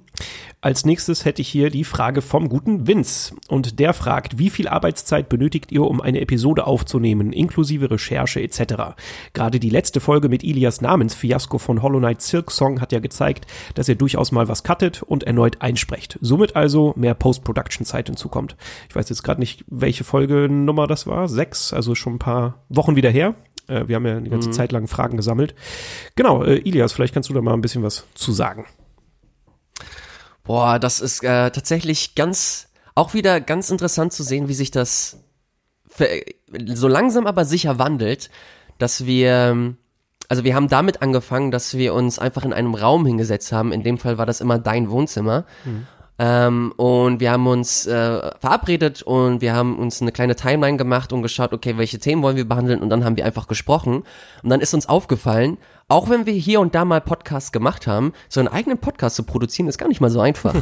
[0.60, 3.34] Als nächstes hätte ich hier die Frage vom guten Vince.
[3.48, 8.96] Und der fragt, wie viel Arbeitszeit benötigt ihr, um eine Episode aufzunehmen, inklusive Recherche etc.?
[9.32, 13.48] Gerade die letzte Folge mit Ilias Namensfiasko von Hollow Knight Silk Song hat ja gezeigt,
[13.76, 16.18] dass ihr durchaus mal was cuttet und erneut einsprecht.
[16.20, 18.58] Somit also mehr Post-Production-Zeit hinzukommt.
[18.90, 21.30] Ich weiß jetzt gerade nicht, welche Folgenummer das war.
[21.30, 23.36] Sechs, also schon ein paar Wochen wieder her.
[23.68, 25.56] Äh, Wir haben ja die ganze Zeit lang Fragen gesammelt.
[26.16, 28.66] Genau, äh, Ilias, vielleicht kannst du da mal ein bisschen was zu sagen.
[30.44, 35.22] Boah, das ist äh, tatsächlich ganz, auch wieder ganz interessant zu sehen, wie sich das
[36.68, 38.30] so langsam aber sicher wandelt,
[38.78, 39.76] dass wir,
[40.28, 43.72] also wir haben damit angefangen, dass wir uns einfach in einem Raum hingesetzt haben.
[43.72, 45.46] In dem Fall war das immer dein Wohnzimmer.
[46.18, 51.12] Ähm, und wir haben uns äh, verabredet und wir haben uns eine kleine Timeline gemacht
[51.12, 54.04] und geschaut, okay, welche Themen wollen wir behandeln und dann haben wir einfach gesprochen.
[54.42, 58.14] Und dann ist uns aufgefallen, auch wenn wir hier und da mal Podcasts gemacht haben,
[58.30, 60.56] so einen eigenen Podcast zu produzieren, ist gar nicht mal so einfach.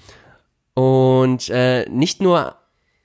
[0.74, 2.56] und äh, nicht nur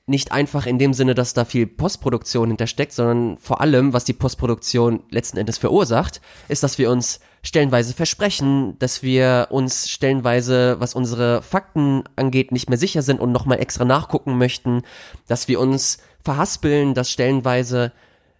[0.07, 4.13] nicht einfach in dem Sinne, dass da viel Postproduktion hintersteckt, sondern vor allem, was die
[4.13, 10.95] Postproduktion letzten Endes verursacht, ist, dass wir uns stellenweise versprechen, dass wir uns stellenweise, was
[10.95, 14.81] unsere Fakten angeht, nicht mehr sicher sind und nochmal extra nachgucken möchten,
[15.27, 17.91] dass wir uns verhaspeln, dass stellenweise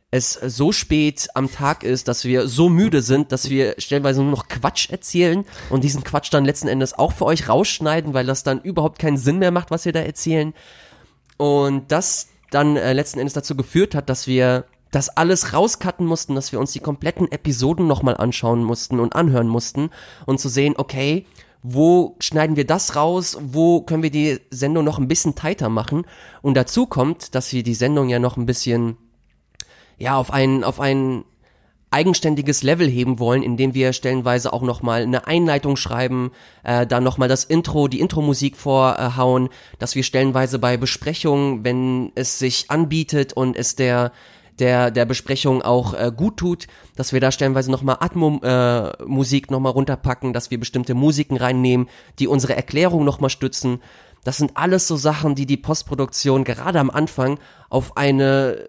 [0.10, 4.32] es so spät am Tag ist, dass wir so müde sind, dass wir stellenweise nur
[4.32, 8.44] noch Quatsch erzählen und diesen Quatsch dann letzten Endes auch für euch rausschneiden, weil das
[8.44, 10.54] dann überhaupt keinen Sinn mehr macht, was wir da erzählen.
[11.38, 16.36] Und das dann äh, letzten Endes dazu geführt hat, dass wir das alles rauscutten mussten,
[16.36, 19.89] dass wir uns die kompletten Episoden nochmal anschauen mussten und anhören mussten
[20.25, 21.25] und zu sehen, okay,
[21.62, 26.05] wo schneiden wir das raus, wo können wir die Sendung noch ein bisschen tighter machen.
[26.41, 28.95] Und dazu kommt, dass wir die Sendung ja noch ein bisschen,
[29.97, 31.25] ja, auf einen, auf einen,
[31.91, 36.31] eigenständiges Level heben wollen, indem wir stellenweise auch nochmal eine Einleitung schreiben,
[36.63, 39.47] äh, dann nochmal das Intro, die Intro-Musik vorhauen,
[39.79, 44.12] dass wir stellenweise bei Besprechungen, wenn es sich anbietet und es der
[44.60, 49.74] der der Besprechung auch äh, gut tut, dass wir da stellenweise nochmal Atmo-Musik äh, nochmal
[49.74, 51.89] runterpacken, dass wir bestimmte Musiken reinnehmen,
[52.20, 53.82] die unsere Erklärung nochmal stützen.
[54.24, 57.38] Das sind alles so Sachen, die die Postproduktion gerade am Anfang
[57.70, 58.68] auf eine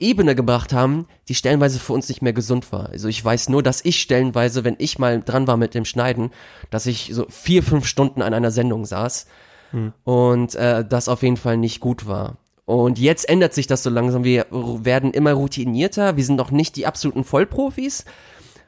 [0.00, 2.88] Ebene gebracht haben, die stellenweise für uns nicht mehr gesund war.
[2.90, 6.30] Also ich weiß nur, dass ich stellenweise, wenn ich mal dran war mit dem Schneiden,
[6.70, 9.26] dass ich so vier, fünf Stunden an einer Sendung saß
[9.70, 9.92] hm.
[10.02, 12.38] und äh, das auf jeden Fall nicht gut war.
[12.66, 14.24] Und jetzt ändert sich das so langsam.
[14.24, 16.16] Wir werden immer routinierter.
[16.16, 18.04] Wir sind noch nicht die absoluten Vollprofis,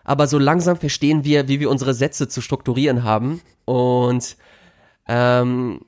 [0.04, 3.40] aber so langsam verstehen wir, wie wir unsere Sätze zu strukturieren haben.
[3.64, 4.36] Und
[5.08, 5.80] ähm,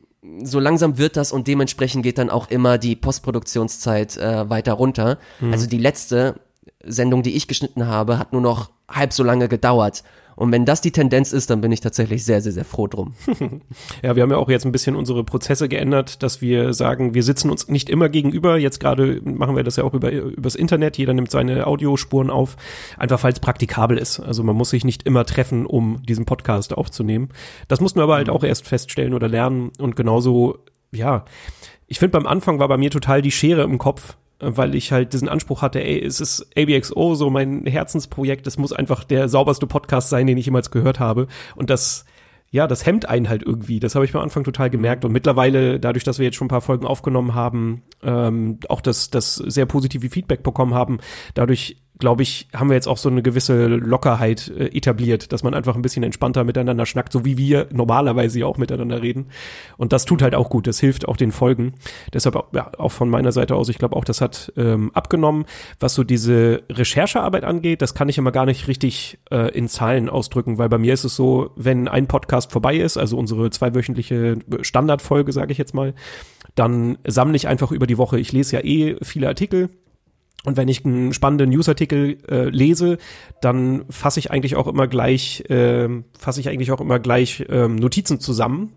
[0.43, 5.19] so langsam wird das und dementsprechend geht dann auch immer die Postproduktionszeit äh, weiter runter.
[5.41, 5.53] Mhm.
[5.53, 6.41] Also die letzte
[6.85, 10.03] Sendung, die ich geschnitten habe, hat nur noch halb so lange gedauert.
[10.39, 13.15] Und wenn das die Tendenz ist, dann bin ich tatsächlich sehr, sehr, sehr froh drum.
[14.05, 17.25] ja, wir haben ja auch jetzt ein bisschen unsere Prozesse geändert, dass wir sagen, wir
[17.25, 18.57] sitzen uns nicht immer gegenüber.
[18.57, 20.97] Jetzt gerade machen wir das ja auch über übers Internet.
[20.97, 22.57] Jeder nimmt seine Audiospuren auf,
[22.97, 24.21] einfach es praktikabel ist.
[24.21, 27.31] Also man muss sich nicht immer treffen, um diesen Podcast aufzunehmen.
[27.67, 29.73] Das mussten wir aber halt auch erst feststellen oder lernen.
[29.81, 30.61] Und genauso,
[30.93, 31.25] ja,
[31.89, 35.13] ich finde beim Anfang war bei mir total die Schere im Kopf weil ich halt
[35.13, 39.67] diesen Anspruch hatte, ey, es ist ABXO so mein Herzensprojekt, es muss einfach der sauberste
[39.67, 42.05] Podcast sein, den ich jemals gehört habe und das
[42.51, 43.79] ja, das hemmt einen halt irgendwie.
[43.79, 45.05] Das habe ich am Anfang total gemerkt.
[45.05, 49.11] Und mittlerweile, dadurch, dass wir jetzt schon ein paar Folgen aufgenommen haben, ähm, auch das,
[49.11, 50.99] das sehr positive Feedback bekommen haben,
[51.35, 55.55] dadurch glaube ich, haben wir jetzt auch so eine gewisse Lockerheit äh, etabliert, dass man
[55.55, 59.27] einfach ein bisschen entspannter miteinander schnackt, so wie wir normalerweise ja auch miteinander reden.
[59.77, 61.75] Und das tut halt auch gut, das hilft auch den Folgen.
[62.13, 65.45] Deshalb ja, auch von meiner Seite aus, ich glaube auch, das hat ähm, abgenommen.
[65.81, 70.09] Was so diese Recherchearbeit angeht, das kann ich immer gar nicht richtig äh, in Zahlen
[70.09, 74.39] ausdrücken, weil bei mir ist es so, wenn ein Podcast vorbei ist, also unsere zweiwöchentliche
[74.63, 75.95] Standardfolge, sage ich jetzt mal,
[76.55, 79.71] dann sammle ich einfach über die Woche, ich lese ja eh viele Artikel,
[80.45, 82.99] und wenn ich einen spannenden Newsartikel äh, lese,
[83.41, 87.77] dann fasse ich eigentlich auch immer gleich, äh, fasse ich eigentlich auch immer gleich ähm,
[87.77, 88.73] Notizen zusammen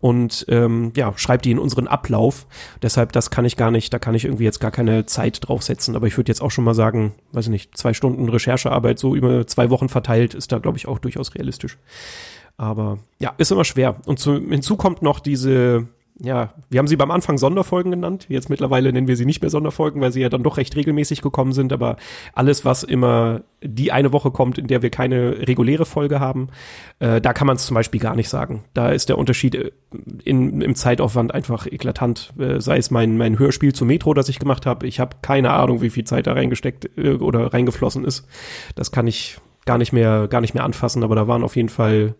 [0.00, 2.46] und ähm, ja, schreibe die in unseren Ablauf.
[2.82, 5.96] Deshalb, das kann ich gar nicht, da kann ich irgendwie jetzt gar keine Zeit draufsetzen.
[5.96, 9.14] Aber ich würde jetzt auch schon mal sagen, weiß ich nicht, zwei Stunden Recherchearbeit so
[9.14, 11.78] über zwei Wochen verteilt, ist da, glaube ich, auch durchaus realistisch.
[12.58, 13.96] Aber ja, ist immer schwer.
[14.04, 15.88] Und zu, hinzu kommt noch diese
[16.20, 18.26] ja, wir haben sie beim Anfang Sonderfolgen genannt.
[18.28, 21.22] Jetzt mittlerweile nennen wir sie nicht mehr Sonderfolgen, weil sie ja dann doch recht regelmäßig
[21.22, 21.72] gekommen sind.
[21.72, 21.96] Aber
[22.34, 26.50] alles, was immer die eine Woche kommt, in der wir keine reguläre Folge haben,
[27.00, 28.64] äh, da kann man es zum Beispiel gar nicht sagen.
[28.74, 29.72] Da ist der Unterschied äh,
[30.22, 32.32] in, im Zeitaufwand einfach eklatant.
[32.38, 34.86] Äh, sei es mein, mein Hörspiel zu Metro, das ich gemacht habe.
[34.86, 38.28] Ich habe keine Ahnung, wie viel Zeit da reingesteckt äh, oder reingeflossen ist.
[38.76, 41.02] Das kann ich gar nicht mehr, gar nicht mehr anfassen.
[41.02, 42.14] Aber da waren auf jeden Fall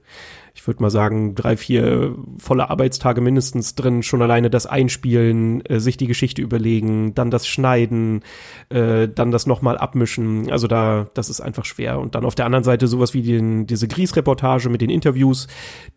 [0.57, 5.81] ich würde mal sagen, drei, vier volle Arbeitstage mindestens drin, schon alleine das Einspielen, äh,
[5.81, 8.23] sich die Geschichte überlegen, dann das Schneiden,
[8.69, 10.51] äh, dann das nochmal abmischen.
[10.53, 11.99] Also da, das ist einfach schwer.
[11.99, 15.49] Und dann auf der anderen Seite sowas wie den, diese Gries-Reportage mit den Interviews,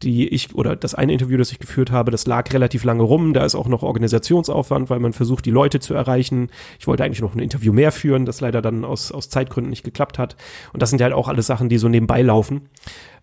[0.02, 3.34] die ich, oder das eine Interview, das ich geführt habe, das lag relativ lange rum.
[3.34, 6.50] Da ist auch noch Organisationsaufwand, weil man versucht, die Leute zu erreichen.
[6.80, 9.84] Ich wollte eigentlich noch ein Interview mehr führen, das leider dann aus, aus Zeitgründen nicht
[9.84, 10.36] geklappt hat.
[10.74, 12.70] Und das sind ja halt auch alles Sachen, die so nebenbei laufen.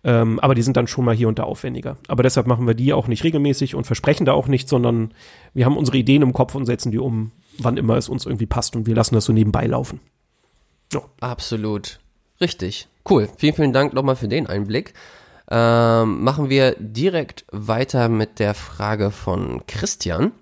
[0.05, 1.97] Ähm, aber die sind dann schon mal hier und da aufwendiger.
[2.07, 5.15] Aber deshalb machen wir die auch nicht regelmäßig und versprechen da auch nicht, sondern
[5.55, 8.45] wir haben unsere Ideen im Kopf und setzen die um, wann immer es uns irgendwie
[8.45, 9.99] passt und wir lassen das so nebenbei laufen.
[10.93, 11.05] So.
[11.21, 11.99] Absolut.
[12.39, 12.87] Richtig.
[13.09, 13.27] Cool.
[13.37, 14.93] Vielen, vielen Dank nochmal für den Einblick.
[15.49, 20.33] Ähm, machen wir direkt weiter mit der Frage von Christian.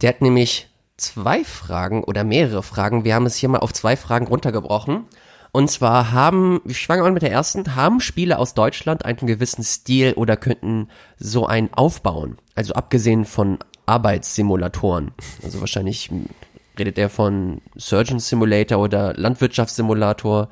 [0.00, 3.04] Der hat nämlich zwei Fragen oder mehrere Fragen.
[3.04, 5.04] Wir haben es hier mal auf zwei Fragen runtergebrochen.
[5.54, 9.62] Und zwar haben, ich fange an mit der ersten, haben Spiele aus Deutschland einen gewissen
[9.62, 12.38] Stil oder könnten so einen aufbauen?
[12.56, 15.12] Also abgesehen von Arbeitssimulatoren.
[15.44, 16.10] Also wahrscheinlich
[16.76, 20.48] redet er von Surgeon Simulator oder Landwirtschaftssimulator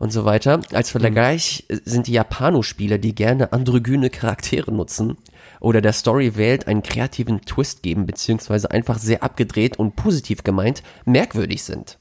[0.00, 0.62] und so weiter.
[0.72, 5.16] Als Vergleich sind die Japano-Spiele, die gerne androgyne Charaktere nutzen
[5.60, 10.82] oder der Story wählt, einen kreativen Twist geben, beziehungsweise einfach sehr abgedreht und positiv gemeint,
[11.04, 11.98] merkwürdig sind.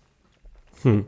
[0.81, 1.05] Hm.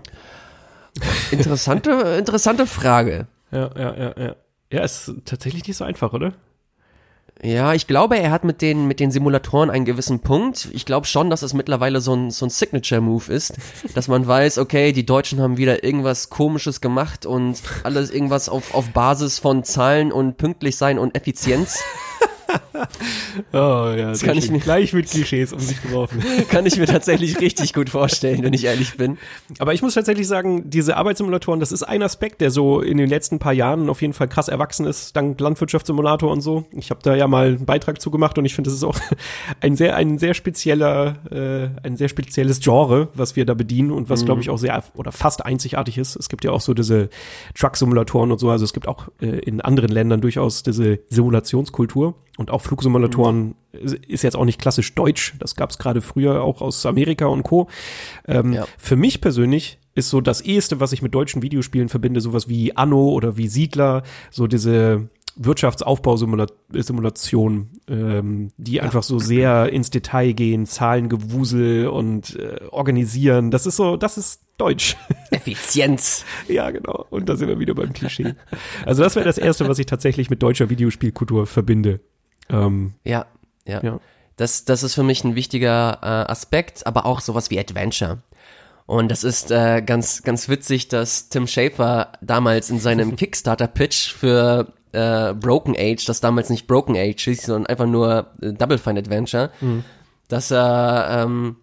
[1.31, 3.27] Interessante, interessante Frage.
[3.51, 4.35] Ja, ja, ja, ja.
[4.71, 6.33] Ja, ist tatsächlich nicht so einfach, oder?
[7.41, 10.67] Ja, ich glaube, er hat mit den, mit den Simulatoren einen gewissen Punkt.
[10.73, 13.53] Ich glaube schon, dass es mittlerweile so ein, so ein Signature-Move ist,
[13.95, 18.73] dass man weiß, okay, die Deutschen haben wieder irgendwas Komisches gemacht und alles irgendwas auf,
[18.73, 21.81] auf Basis von Zahlen und pünktlich sein und Effizienz.
[23.53, 26.23] Oh ja, Das kann ich mir- gleich mit Klischees um sich geworfen.
[26.49, 29.17] Kann ich mir tatsächlich richtig gut vorstellen, wenn ich ehrlich bin.
[29.59, 33.09] Aber ich muss tatsächlich sagen, diese Arbeitssimulatoren, das ist ein Aspekt, der so in den
[33.09, 36.65] letzten paar Jahren auf jeden Fall krass erwachsen ist, dank Landwirtschaftssimulator und so.
[36.71, 38.99] Ich habe da ja mal einen Beitrag zu gemacht und ich finde, das ist auch
[39.61, 44.09] ein sehr, ein sehr spezieller, äh, ein sehr spezielles Genre, was wir da bedienen und
[44.09, 46.15] was, glaube ich, auch sehr oder fast einzigartig ist.
[46.15, 47.09] Es gibt ja auch so diese
[47.55, 52.49] Truck-Simulatoren und so, also es gibt auch äh, in anderen Ländern durchaus diese Simulationskultur und
[52.51, 55.33] auch Flugsimulatoren ist jetzt auch nicht klassisch deutsch.
[55.39, 57.67] Das gab es gerade früher auch aus Amerika und Co.
[58.25, 58.65] Ähm, Ja.
[58.77, 62.77] Für mich persönlich ist so das eheste, was ich mit deutschen Videospielen verbinde, sowas wie
[62.77, 70.65] Anno oder wie Siedler, so diese Wirtschaftsaufbausimulation, ähm, die einfach so sehr ins Detail gehen,
[70.65, 73.51] Zahlengewusel und äh, organisieren.
[73.51, 74.95] Das ist so, das ist deutsch.
[75.31, 76.25] Effizienz.
[76.47, 77.05] ja, genau.
[77.09, 78.33] Und da sind wir wieder beim Klischee.
[78.85, 82.01] Also das wäre das erste, was ich tatsächlich mit deutscher Videospielkultur verbinde.
[82.49, 83.25] Ähm, Ja,
[83.65, 83.81] ja.
[83.83, 83.99] Ja.
[84.35, 88.19] Das, das ist für mich ein wichtiger äh, Aspekt, aber auch sowas wie Adventure.
[88.85, 94.73] Und das ist äh, ganz, ganz witzig, dass Tim Schafer damals in seinem Kickstarter-Pitch für
[94.93, 98.99] äh, Broken Age, das damals nicht Broken Age hieß, sondern einfach nur äh, Double Fine
[98.99, 99.51] Adventure,
[100.27, 101.57] dass er ähm,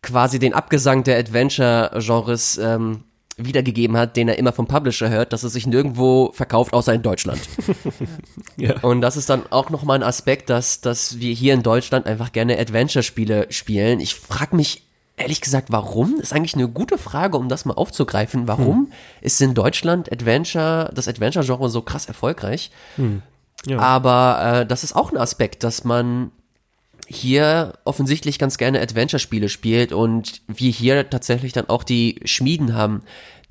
[0.00, 3.04] quasi den Abgesang der Adventure-Genres ähm,
[3.36, 7.02] wiedergegeben hat, den er immer vom Publisher hört, dass es sich nirgendwo verkauft, außer in
[7.02, 7.40] Deutschland.
[8.56, 8.80] ja.
[8.80, 12.32] Und das ist dann auch nochmal ein Aspekt, dass, dass wir hier in Deutschland einfach
[12.32, 14.00] gerne Adventure-Spiele spielen.
[14.00, 14.84] Ich frage mich
[15.18, 16.14] ehrlich gesagt, warum?
[16.16, 18.48] Das ist eigentlich eine gute Frage, um das mal aufzugreifen.
[18.48, 22.70] Warum ist in Deutschland Adventure, das Adventure-Genre so krass erfolgreich?
[23.66, 23.78] Ja.
[23.78, 26.30] Aber äh, das ist auch ein Aspekt, dass man
[27.06, 33.02] hier offensichtlich ganz gerne Adventure-Spiele spielt und wir hier tatsächlich dann auch die Schmieden haben,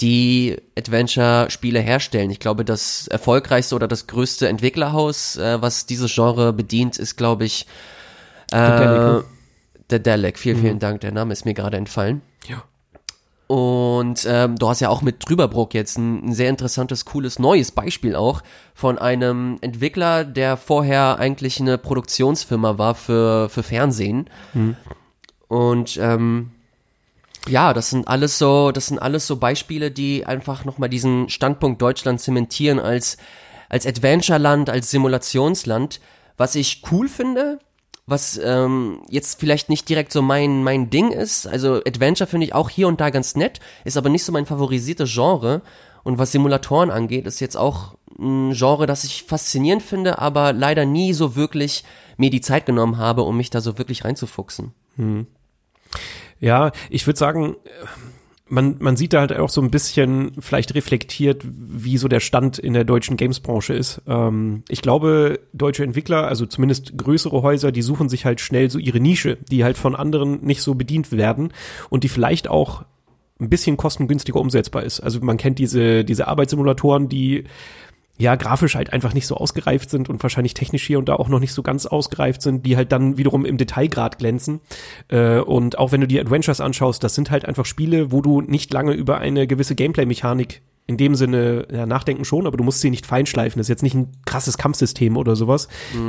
[0.02, 2.30] die Adventure-Spiele herstellen.
[2.32, 7.46] Ich glaube, das erfolgreichste oder das größte Entwicklerhaus, äh, was dieses Genre bedient, ist, glaube
[7.46, 7.66] ich,
[8.52, 9.24] äh, ne?
[9.90, 10.38] der Delic.
[10.38, 11.02] Vielen, vielen Dank.
[11.02, 12.22] Der Name ist mir gerade entfallen.
[12.48, 12.64] ja.
[13.48, 17.72] Und ähm, du hast ja auch mit Drüberbrook jetzt ein, ein sehr interessantes, cooles, neues
[17.72, 18.42] Beispiel auch
[18.74, 24.30] von einem Entwickler, der vorher eigentlich eine Produktionsfirma war für, für Fernsehen.
[25.48, 26.52] Und ähm,
[27.48, 31.80] ja, das sind alles so, das sind alles so Beispiele, die einfach nochmal diesen Standpunkt
[31.82, 33.18] Deutschland zementieren als,
[33.70, 36.00] als Adventure-Land, als Simulationsland,
[36.38, 37.60] was ich cool finde,
[38.08, 41.48] was ähm, jetzt vielleicht nicht direkt so mein, mein Ding ist.
[41.48, 44.46] Also Adventure finde ich auch hier und da ganz nett, ist aber nicht so mein
[44.46, 45.62] favorisiertes Genre.
[46.04, 50.86] Und was Simulatoren angeht, ist jetzt auch ein Genre, das ich faszinierend finde, aber leider
[50.86, 51.84] nie so wirklich
[52.18, 54.74] mir die Zeit genommen habe, um mich da so wirklich reinzufuchsen.
[56.40, 57.56] Ja, ich würde sagen,
[58.48, 62.60] man, man sieht da halt auch so ein bisschen vielleicht reflektiert, wie so der Stand
[62.60, 64.02] in der deutschen Games-Branche ist.
[64.08, 68.78] Ähm, ich glaube, deutsche Entwickler, also zumindest größere Häuser, die suchen sich halt schnell so
[68.78, 71.54] ihre Nische, die halt von anderen nicht so bedient werden
[71.90, 72.86] und die vielleicht auch
[73.40, 75.00] ein bisschen kostengünstiger umsetzbar ist.
[75.02, 77.46] Also man kennt diese, diese Arbeitssimulatoren, die
[78.18, 81.28] ja, grafisch halt einfach nicht so ausgereift sind und wahrscheinlich technisch hier und da auch
[81.28, 84.62] noch nicht so ganz ausgereift sind, die halt dann wiederum im Detailgrad glänzen.
[85.10, 88.42] Äh, und auch wenn du die Adventures anschaust, das sind halt einfach Spiele, wo du
[88.42, 92.82] nicht lange über eine gewisse Gameplay-Mechanik in dem Sinne ja, nachdenken schon, aber du musst
[92.82, 93.60] sie nicht feinschleifen.
[93.60, 95.68] Das ist jetzt nicht ein krasses Kampfsystem oder sowas.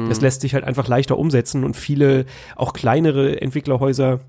[0.08, 4.20] Das lässt sich halt einfach leichter umsetzen und viele, auch kleinere Entwicklerhäuser,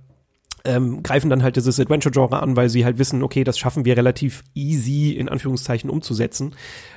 [0.65, 3.95] ähm, greifen dann halt dieses Adventure-Genre an, weil sie halt wissen, okay, das schaffen wir
[3.95, 6.55] relativ easy in Anführungszeichen umzusetzen.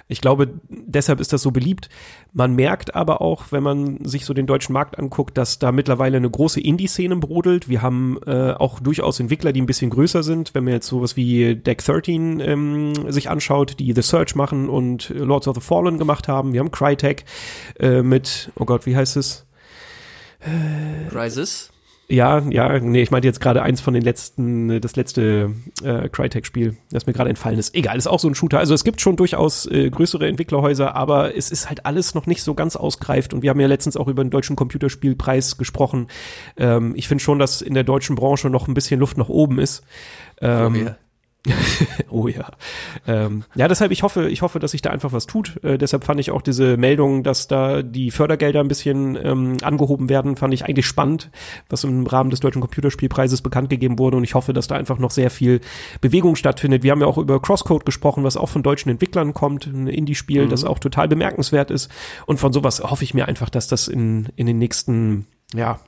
[0.09, 1.89] Ich glaube, deshalb ist das so beliebt.
[2.33, 6.17] Man merkt aber auch, wenn man sich so den deutschen Markt anguckt, dass da mittlerweile
[6.17, 7.69] eine große Indie-Szene brodelt.
[7.69, 10.53] Wir haben äh, auch durchaus Entwickler, die ein bisschen größer sind.
[10.53, 15.11] Wenn man jetzt sowas wie Deck 13 ähm, sich anschaut, die The Search machen und
[15.11, 16.53] Lords of the Fallen gemacht haben.
[16.53, 17.25] Wir haben Crytek
[17.79, 19.47] äh, mit, oh Gott, wie heißt es?
[21.11, 21.71] Crisis?
[22.11, 26.77] Ja, ja, nee, ich meinte jetzt gerade eins von den letzten, das letzte äh, Crytek-Spiel,
[26.91, 27.73] das mir gerade entfallen ist.
[27.73, 28.59] Egal, ist auch so ein Shooter.
[28.59, 32.43] Also es gibt schon durchaus äh, größere Entwicklerhäuser, aber es ist halt alles noch nicht
[32.43, 33.33] so ganz ausgereift.
[33.33, 36.09] Und wir haben ja letztens auch über den deutschen Computerspielpreis gesprochen.
[36.57, 39.61] Ähm, ich finde schon, dass in der deutschen Branche noch ein bisschen Luft nach oben
[39.61, 39.85] ist.
[40.41, 40.97] Ähm, ja.
[42.11, 42.51] Oh ja.
[43.07, 45.63] Ähm, ja, deshalb, ich hoffe, ich hoffe, dass sich da einfach was tut.
[45.63, 50.09] Äh, deshalb fand ich auch diese Meldung, dass da die Fördergelder ein bisschen ähm, angehoben
[50.09, 51.31] werden, fand ich eigentlich spannend,
[51.69, 54.17] was im Rahmen des Deutschen Computerspielpreises bekannt gegeben wurde.
[54.17, 55.61] Und ich hoffe, dass da einfach noch sehr viel
[56.01, 56.83] Bewegung stattfindet.
[56.83, 60.49] Wir haben ja auch über Crosscode gesprochen, was auch von deutschen Entwicklern kommt, ein Indie-Spiel,
[60.49, 61.91] das auch total bemerkenswert ist.
[62.27, 65.79] Und von sowas hoffe ich mir einfach, dass das in, in den nächsten, ja,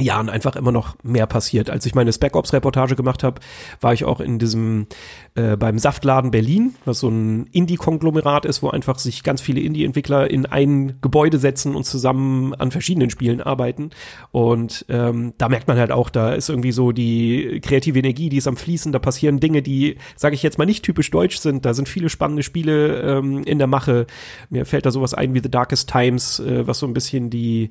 [0.00, 1.68] Jahren einfach immer noch mehr passiert.
[1.68, 3.40] Als ich meine Spec Ops Reportage gemacht habe,
[3.82, 4.86] war ich auch in diesem
[5.34, 10.30] äh, beim Saftladen Berlin, was so ein Indie-Konglomerat ist, wo einfach sich ganz viele Indie-Entwickler
[10.30, 13.90] in ein Gebäude setzen und zusammen an verschiedenen Spielen arbeiten.
[14.30, 18.38] Und ähm, da merkt man halt auch, da ist irgendwie so die kreative Energie, die
[18.38, 18.92] ist am Fließen.
[18.92, 21.66] Da passieren Dinge, die, sage ich jetzt mal, nicht typisch deutsch sind.
[21.66, 24.06] Da sind viele spannende Spiele ähm, in der Mache.
[24.48, 27.70] Mir fällt da sowas ein wie The Darkest Times, äh, was so ein bisschen die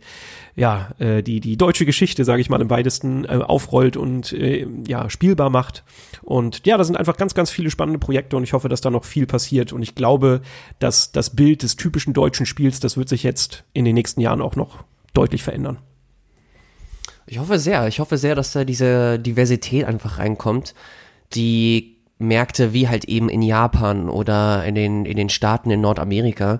[0.56, 4.68] ja, äh, die, die deutsche Geschichte, sage ich mal, im weitesten äh, aufrollt und äh,
[4.86, 5.86] ja, spielbar macht.
[6.22, 8.90] Und ja, da sind einfach ganz, ganz viele spannende Projekte und ich hoffe, dass da
[8.90, 9.72] noch viel passiert.
[9.72, 10.42] Und ich glaube,
[10.80, 14.42] dass das Bild des typischen deutschen Spiels, das wird sich jetzt in den nächsten Jahren
[14.42, 14.84] auch noch
[15.14, 15.78] deutlich verändern.
[17.28, 17.88] Ich hoffe sehr.
[17.88, 20.76] Ich hoffe sehr, dass da diese Diversität einfach reinkommt,
[21.34, 26.60] die Märkte wie halt eben in Japan oder in den, in den Staaten in Nordamerika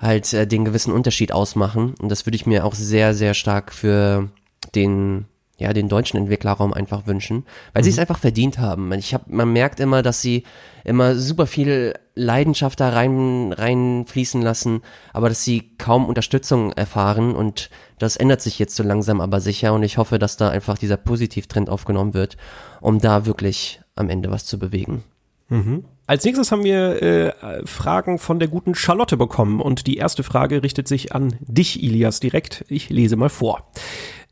[0.00, 1.94] halt äh, den gewissen Unterschied ausmachen.
[2.00, 4.28] Und das würde ich mir auch sehr, sehr stark für
[4.74, 5.26] den
[5.62, 7.84] ja, den deutschen Entwicklerraum einfach wünschen, weil mhm.
[7.84, 8.92] sie es einfach verdient haben.
[8.94, 10.42] Ich hab, man merkt immer, dass sie
[10.84, 17.70] immer super viel Leidenschaft da rein reinfließen lassen, aber dass sie kaum Unterstützung erfahren und
[17.98, 20.96] das ändert sich jetzt so langsam aber sicher und ich hoffe, dass da einfach dieser
[20.96, 22.36] Positivtrend aufgenommen wird,
[22.80, 25.04] um da wirklich am Ende was zu bewegen.
[25.48, 25.84] Mhm.
[26.06, 30.62] Als nächstes haben wir äh, Fragen von der guten Charlotte bekommen und die erste Frage
[30.62, 32.64] richtet sich an dich, Ilias, direkt.
[32.68, 33.70] Ich lese mal vor.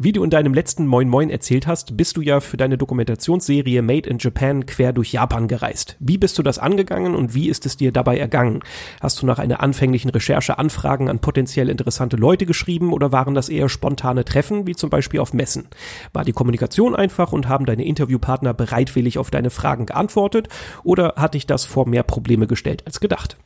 [0.03, 3.83] Wie du in deinem letzten Moin Moin erzählt hast, bist du ja für deine Dokumentationsserie
[3.83, 5.97] Made in Japan quer durch Japan gereist.
[5.99, 8.61] Wie bist du das angegangen und wie ist es dir dabei ergangen?
[9.03, 13.51] Hast du nach einer anfänglichen Recherche Anfragen an potenziell interessante Leute geschrieben oder waren das
[13.51, 15.69] eher spontane Treffen, wie zum Beispiel auf Messen?
[16.15, 20.49] War die Kommunikation einfach und haben deine Interviewpartner bereitwillig auf deine Fragen geantwortet
[20.83, 23.37] oder hat dich das vor mehr Probleme gestellt als gedacht?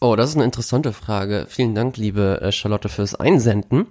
[0.00, 1.46] Oh, das ist eine interessante Frage.
[1.48, 3.86] Vielen Dank, liebe äh, Charlotte, fürs Einsenden.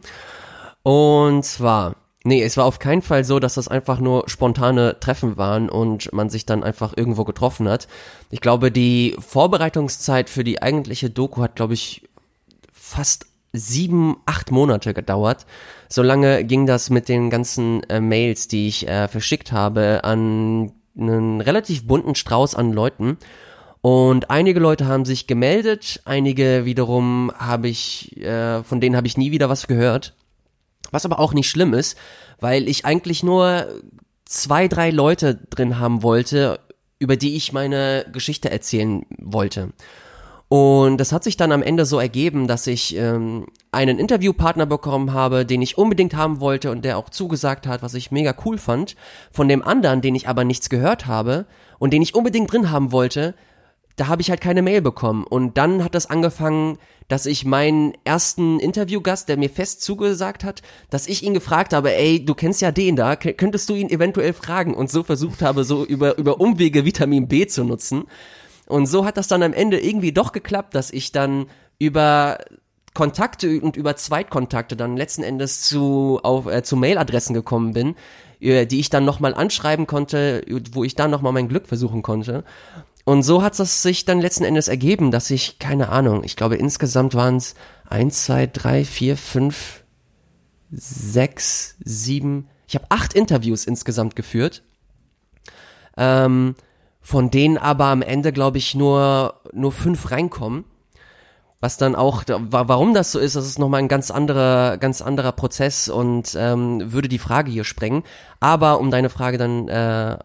[0.86, 5.36] Und zwar, nee, es war auf keinen Fall so, dass das einfach nur spontane Treffen
[5.36, 7.88] waren und man sich dann einfach irgendwo getroffen hat.
[8.30, 12.08] Ich glaube, die Vorbereitungszeit für die eigentliche Doku hat, glaube ich,
[12.72, 15.48] fast sieben, acht Monate gedauert.
[15.90, 20.72] So lange ging das mit den ganzen äh, Mails, die ich äh, verschickt habe, an
[20.96, 23.18] einen relativ bunten Strauß an Leuten.
[23.82, 29.18] Und einige Leute haben sich gemeldet, einige wiederum habe ich, äh, von denen habe ich
[29.18, 30.14] nie wieder was gehört.
[30.92, 31.98] Was aber auch nicht schlimm ist,
[32.40, 33.68] weil ich eigentlich nur
[34.26, 36.60] zwei, drei Leute drin haben wollte,
[37.00, 39.74] über die ich meine Geschichte erzählen wollte.
[40.48, 45.12] Und das hat sich dann am Ende so ergeben, dass ich ähm, einen Interviewpartner bekommen
[45.12, 48.58] habe, den ich unbedingt haben wollte und der auch zugesagt hat, was ich mega cool
[48.58, 48.96] fand.
[49.32, 51.46] Von dem anderen, den ich aber nichts gehört habe
[51.80, 53.34] und den ich unbedingt drin haben wollte,
[53.96, 55.24] da habe ich halt keine Mail bekommen.
[55.24, 56.78] Und dann hat das angefangen,
[57.08, 61.94] dass ich meinen ersten Interviewgast, der mir fest zugesagt hat, dass ich ihn gefragt habe,
[61.94, 64.74] ey, du kennst ja den da, könntest du ihn eventuell fragen?
[64.74, 68.06] Und so versucht habe, so über, über Umwege Vitamin B zu nutzen.
[68.66, 71.46] Und so hat das dann am Ende irgendwie doch geklappt, dass ich dann
[71.78, 72.40] über
[72.96, 77.96] Kontakte und über Zweitkontakte dann letzten Endes zu, auf, äh, zu Mailadressen gekommen bin,
[78.40, 82.44] äh, die ich dann nochmal anschreiben konnte, wo ich dann nochmal mein Glück versuchen konnte.
[83.06, 86.56] Und so hat es sich dann letzten Endes ergeben, dass ich, keine Ahnung, ich glaube
[86.56, 87.54] insgesamt waren es
[87.88, 89.84] eins, zwei, drei, vier, fünf,
[90.72, 94.64] sechs, sieben, ich habe acht Interviews insgesamt geführt,
[95.98, 96.56] ähm,
[97.00, 100.66] von denen aber am Ende, glaube ich, nur, nur fünf reinkommen.
[101.62, 105.32] Was dann auch, warum das so ist, das ist nochmal ein ganz anderer, ganz anderer
[105.32, 108.04] Prozess und ähm, würde die Frage hier sprengen.
[108.40, 110.18] Aber um deine Frage dann äh,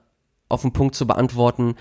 [0.49, 1.77] auf den Punkt zu beantworten,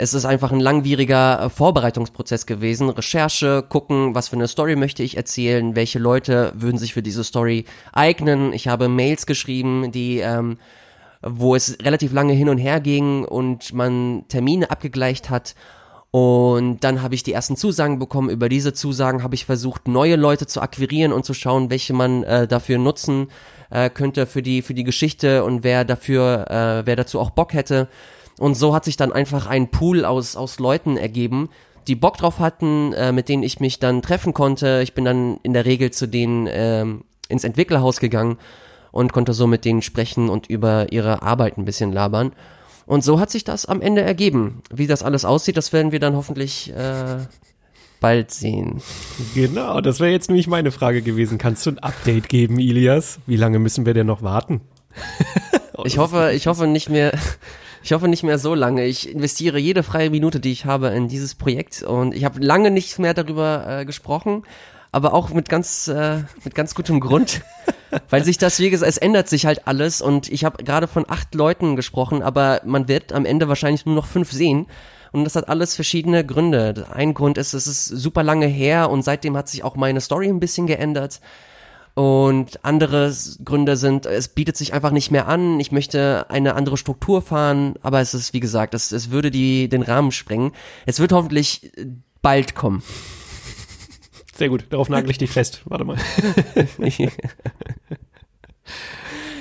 [0.00, 2.88] es ist einfach ein langwieriger äh, Vorbereitungsprozess gewesen.
[2.88, 7.24] Recherche, gucken, was für eine Story möchte ich erzählen, welche Leute würden sich für diese
[7.24, 8.52] Story eignen.
[8.52, 10.58] Ich habe Mails geschrieben, die, ähm,
[11.20, 15.56] wo es relativ lange hin und her ging und man Termine abgegleicht hat.
[16.12, 18.30] Und dann habe ich die ersten Zusagen bekommen.
[18.30, 22.22] Über diese Zusagen habe ich versucht, neue Leute zu akquirieren und zu schauen, welche man
[22.22, 23.26] äh, dafür nutzen
[23.70, 27.52] äh, könnte für die für die Geschichte und wer dafür, äh, wer dazu auch Bock
[27.52, 27.88] hätte.
[28.38, 31.48] Und so hat sich dann einfach ein Pool aus, aus Leuten ergeben,
[31.88, 34.80] die Bock drauf hatten, äh, mit denen ich mich dann treffen konnte.
[34.82, 38.38] Ich bin dann in der Regel zu denen ähm, ins Entwicklerhaus gegangen
[38.92, 42.32] und konnte so mit denen sprechen und über ihre Arbeit ein bisschen labern.
[42.86, 44.62] Und so hat sich das am Ende ergeben.
[44.72, 47.18] Wie das alles aussieht, das werden wir dann hoffentlich äh,
[48.00, 48.80] bald sehen.
[49.34, 51.38] Genau, das wäre jetzt nämlich meine Frage gewesen.
[51.38, 53.18] Kannst du ein Update geben, Ilias?
[53.26, 54.62] Wie lange müssen wir denn noch warten?
[55.84, 57.12] ich hoffe, ich hoffe nicht mehr,
[57.88, 58.84] ich hoffe nicht mehr so lange.
[58.84, 62.70] Ich investiere jede freie Minute, die ich habe, in dieses Projekt und ich habe lange
[62.70, 64.42] nicht mehr darüber äh, gesprochen,
[64.92, 67.40] aber auch mit ganz, äh, mit ganz gutem Grund.
[68.10, 71.06] Weil sich das, wie gesagt, es ändert sich halt alles und ich habe gerade von
[71.08, 74.66] acht Leuten gesprochen, aber man wird am Ende wahrscheinlich nur noch fünf sehen.
[75.10, 76.88] Und das hat alles verschiedene Gründe.
[76.92, 80.28] Ein Grund ist, es ist super lange her und seitdem hat sich auch meine Story
[80.28, 81.22] ein bisschen geändert.
[81.98, 83.12] Und andere
[83.44, 87.74] Gründe sind, es bietet sich einfach nicht mehr an, ich möchte eine andere Struktur fahren,
[87.82, 90.52] aber es ist, wie gesagt, es, es würde die, den Rahmen sprengen.
[90.86, 91.72] Es wird hoffentlich
[92.22, 92.84] bald kommen.
[94.32, 95.62] Sehr gut, darauf nagel ich dich fest.
[95.64, 95.96] Warte mal.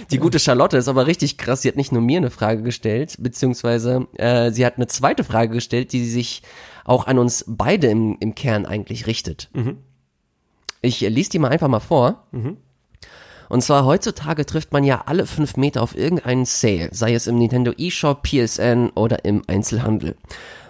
[0.09, 1.61] Die gute Charlotte ist aber richtig krass.
[1.61, 5.53] Sie hat nicht nur mir eine Frage gestellt, beziehungsweise äh, sie hat eine zweite Frage
[5.53, 6.41] gestellt, die sich
[6.85, 9.51] auch an uns beide im, im Kern eigentlich richtet.
[9.53, 9.77] Mhm.
[10.81, 12.23] Ich lese die mal einfach mal vor.
[12.31, 12.57] Mhm.
[13.49, 17.37] Und zwar heutzutage trifft man ja alle fünf Meter auf irgendeinen Sale, sei es im
[17.37, 20.15] Nintendo eShop, PSN oder im Einzelhandel.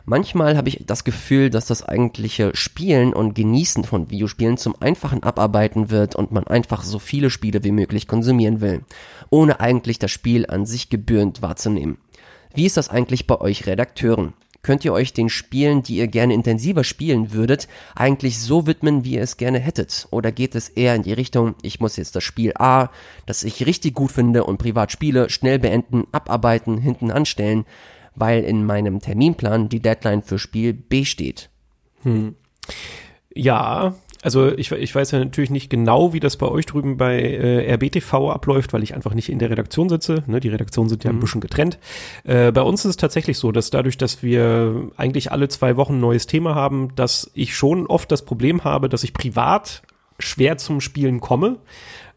[0.09, 5.23] Manchmal habe ich das Gefühl, dass das eigentliche Spielen und Genießen von Videospielen zum einfachen
[5.23, 8.85] Abarbeiten wird und man einfach so viele Spiele wie möglich konsumieren will,
[9.29, 11.97] ohne eigentlich das Spiel an sich gebührend wahrzunehmen.
[12.53, 14.33] Wie ist das eigentlich bei euch Redakteuren?
[14.67, 19.13] Könnt ihr euch den Spielen, die ihr gerne intensiver spielen würdet, eigentlich so widmen, wie
[19.13, 20.09] ihr es gerne hättet?
[20.11, 22.89] Oder geht es eher in die Richtung, ich muss jetzt das Spiel A,
[23.25, 27.63] das ich richtig gut finde und privat spiele, schnell beenden, abarbeiten, hinten anstellen,
[28.13, 31.49] weil in meinem Terminplan die Deadline für Spiel B steht?
[32.03, 32.35] Hm.
[33.33, 37.19] Ja, also ich, ich weiß ja natürlich nicht genau, wie das bei euch drüben bei
[37.19, 40.23] äh, RBTV abläuft, weil ich einfach nicht in der Redaktion sitze.
[40.27, 40.39] Ne?
[40.39, 41.17] Die Redaktionen sind ja mhm.
[41.17, 41.77] ein bisschen getrennt.
[42.23, 45.95] Äh, bei uns ist es tatsächlich so, dass dadurch, dass wir eigentlich alle zwei Wochen
[45.95, 49.83] ein neues Thema haben, dass ich schon oft das Problem habe, dass ich privat
[50.19, 51.57] schwer zum Spielen komme.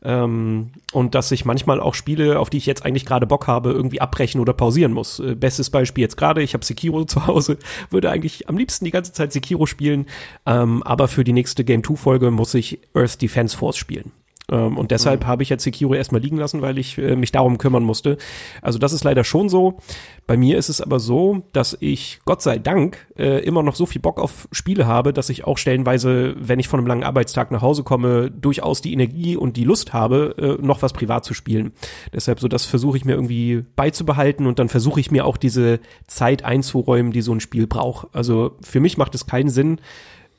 [0.03, 3.73] Ähm, und dass ich manchmal auch Spiele, auf die ich jetzt eigentlich gerade Bock habe,
[3.73, 5.19] irgendwie abbrechen oder pausieren muss.
[5.19, 7.59] Äh, bestes Beispiel jetzt gerade, ich habe Sekiro zu Hause,
[7.91, 10.07] würde eigentlich am liebsten die ganze Zeit Sekiro spielen,
[10.47, 14.13] ähm, aber für die nächste Game 2 Folge muss ich Earth Defense Force spielen.
[14.51, 15.27] Ähm, und deshalb mhm.
[15.27, 18.19] habe ich jetzt Sekiro erstmal liegen lassen, weil ich äh, mich darum kümmern musste.
[18.63, 19.79] Also das ist leider schon so.
[20.27, 23.87] Bei mir ist es aber so, dass ich Gott sei Dank äh, immer noch so
[23.87, 27.51] viel Bock auf Spiele habe, dass ich auch stellenweise, wenn ich von einem langen Arbeitstag
[27.51, 31.35] nach Hause komme, durchaus die Energie und die Lust habe, äh, noch was privat zu
[31.35, 31.73] spielen.
[32.13, 35.81] Deshalb so das versuche ich mir irgendwie beizubehalten und dann versuche ich mir auch diese
[36.07, 38.09] Zeit einzuräumen, die so ein Spiel braucht.
[38.13, 39.81] Also für mich macht es keinen Sinn,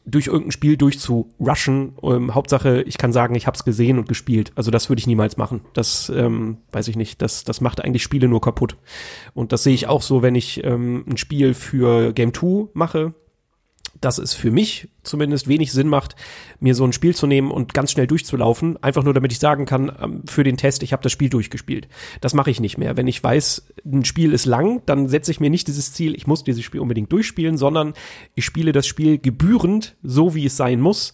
[0.05, 1.93] durch irgendein Spiel durchzurushen.
[2.01, 4.51] Ähm, Hauptsache, ich kann sagen, ich habe es gesehen und gespielt.
[4.55, 5.61] Also das würde ich niemals machen.
[5.73, 7.21] Das ähm, weiß ich nicht.
[7.21, 8.77] Das, das macht eigentlich Spiele nur kaputt.
[9.33, 13.13] Und das sehe ich auch so, wenn ich ähm, ein Spiel für Game 2 mache
[14.01, 16.15] dass es für mich zumindest wenig Sinn macht,
[16.59, 19.65] mir so ein Spiel zu nehmen und ganz schnell durchzulaufen, einfach nur damit ich sagen
[19.65, 21.87] kann, ähm, für den Test, ich habe das Spiel durchgespielt.
[22.19, 22.97] Das mache ich nicht mehr.
[22.97, 26.27] Wenn ich weiß, ein Spiel ist lang, dann setze ich mir nicht dieses Ziel, ich
[26.27, 27.93] muss dieses Spiel unbedingt durchspielen, sondern
[28.35, 31.13] ich spiele das Spiel gebührend, so wie es sein muss,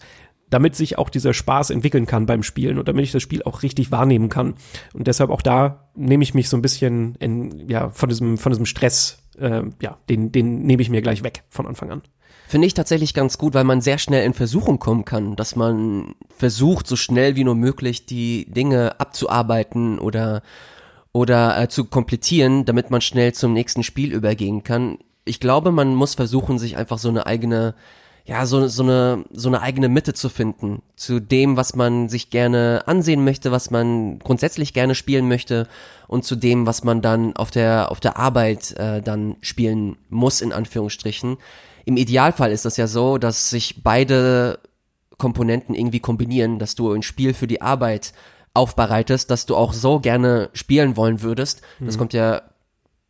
[0.50, 3.62] damit sich auch dieser Spaß entwickeln kann beim Spielen und damit ich das Spiel auch
[3.62, 4.54] richtig wahrnehmen kann.
[4.94, 8.52] Und deshalb auch da nehme ich mich so ein bisschen in, ja, von diesem, von
[8.52, 12.02] diesem Stress, äh, ja, den, den nehme ich mir gleich weg von Anfang an.
[12.48, 16.14] Finde ich tatsächlich ganz gut, weil man sehr schnell in Versuchung kommen kann, dass man
[16.34, 20.40] versucht, so schnell wie nur möglich die Dinge abzuarbeiten oder
[21.12, 24.96] oder äh, zu komplettieren, damit man schnell zum nächsten Spiel übergehen kann.
[25.26, 27.74] Ich glaube, man muss versuchen, sich einfach so eine eigene
[28.24, 32.30] ja, so, so eine, so eine eigene Mitte zu finden zu dem, was man sich
[32.30, 35.66] gerne ansehen möchte, was man grundsätzlich gerne spielen möchte
[36.06, 40.40] und zu dem, was man dann auf der, auf der Arbeit äh, dann spielen muss,
[40.40, 41.36] in Anführungsstrichen
[41.88, 44.58] im Idealfall ist das ja so, dass sich beide
[45.16, 48.12] Komponenten irgendwie kombinieren, dass du ein Spiel für die Arbeit
[48.52, 51.62] aufbereitest, dass du auch so gerne spielen wollen würdest.
[51.80, 51.98] Das mhm.
[51.98, 52.42] kommt ja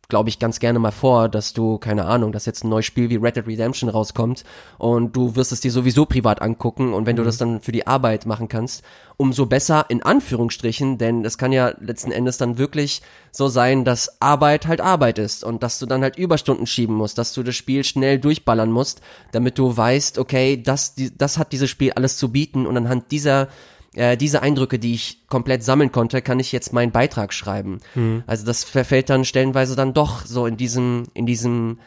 [0.09, 3.11] glaube ich, ganz gerne mal vor, dass du, keine Ahnung, dass jetzt ein neues Spiel
[3.11, 4.43] wie Red Dead Redemption rauskommt
[4.79, 7.17] und du wirst es dir sowieso privat angucken und wenn mhm.
[7.17, 8.83] du das dann für die Arbeit machen kannst,
[9.17, 14.19] umso besser in Anführungsstrichen, denn es kann ja letzten Endes dann wirklich so sein, dass
[14.19, 17.55] Arbeit halt Arbeit ist und dass du dann halt Überstunden schieben musst, dass du das
[17.55, 19.01] Spiel schnell durchballern musst,
[19.31, 23.47] damit du weißt, okay, das, das hat dieses Spiel alles zu bieten und anhand dieser
[23.95, 27.79] äh, diese Eindrücke, die ich komplett sammeln konnte, kann ich jetzt meinen Beitrag schreiben.
[27.95, 28.23] Mhm.
[28.27, 31.79] Also das verfällt dann stellenweise dann doch so in diesem, in diesem,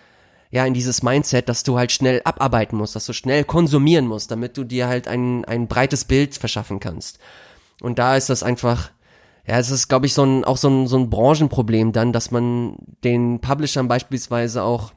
[0.50, 4.30] ja, in dieses Mindset, dass du halt schnell abarbeiten musst, dass du schnell konsumieren musst,
[4.30, 7.18] damit du dir halt ein, ein breites Bild verschaffen kannst.
[7.80, 8.90] Und da ist das einfach,
[9.46, 12.30] ja, es ist, glaube ich, so ein, auch so ein, so ein Branchenproblem dann, dass
[12.30, 14.92] man den Publishern beispielsweise auch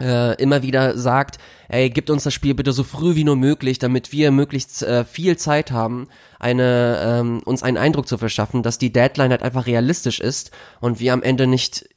[0.00, 1.38] äh, immer wieder sagt,
[1.68, 5.04] ey, gibt uns das Spiel bitte so früh wie nur möglich, damit wir möglichst äh,
[5.04, 6.08] viel Zeit haben,
[6.40, 11.00] eine, ähm, uns einen Eindruck zu verschaffen, dass die Deadline halt einfach realistisch ist und
[11.00, 11.88] wir am Ende nicht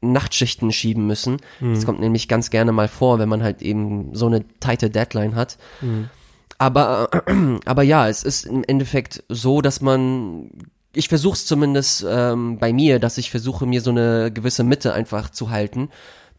[0.00, 1.38] Nachtschichten schieben müssen.
[1.60, 1.74] Mhm.
[1.74, 5.34] Das kommt nämlich ganz gerne mal vor, wenn man halt eben so eine tighte Deadline
[5.36, 5.56] hat.
[5.80, 6.10] Mhm.
[6.58, 7.08] Aber,
[7.64, 10.50] aber ja, es ist im Endeffekt so, dass man
[10.96, 14.92] ich versuche es zumindest ähm, bei mir, dass ich versuche, mir so eine gewisse Mitte
[14.92, 15.90] einfach zu halten.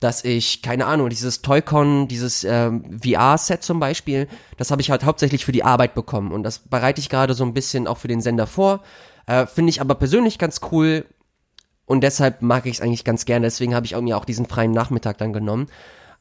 [0.06, 5.04] Dass ich, keine Ahnung, dieses Toy-Con, dieses ähm, VR-Set zum Beispiel, das habe ich halt
[5.04, 6.32] hauptsächlich für die Arbeit bekommen.
[6.32, 8.84] Und das bereite ich gerade so ein bisschen auch für den Sender vor.
[9.26, 11.06] Äh, Finde ich aber persönlich ganz cool.
[11.88, 13.48] Und deshalb mag ich es eigentlich ganz gerne.
[13.48, 15.70] Deswegen habe ich mir auch diesen freien Nachmittag dann genommen.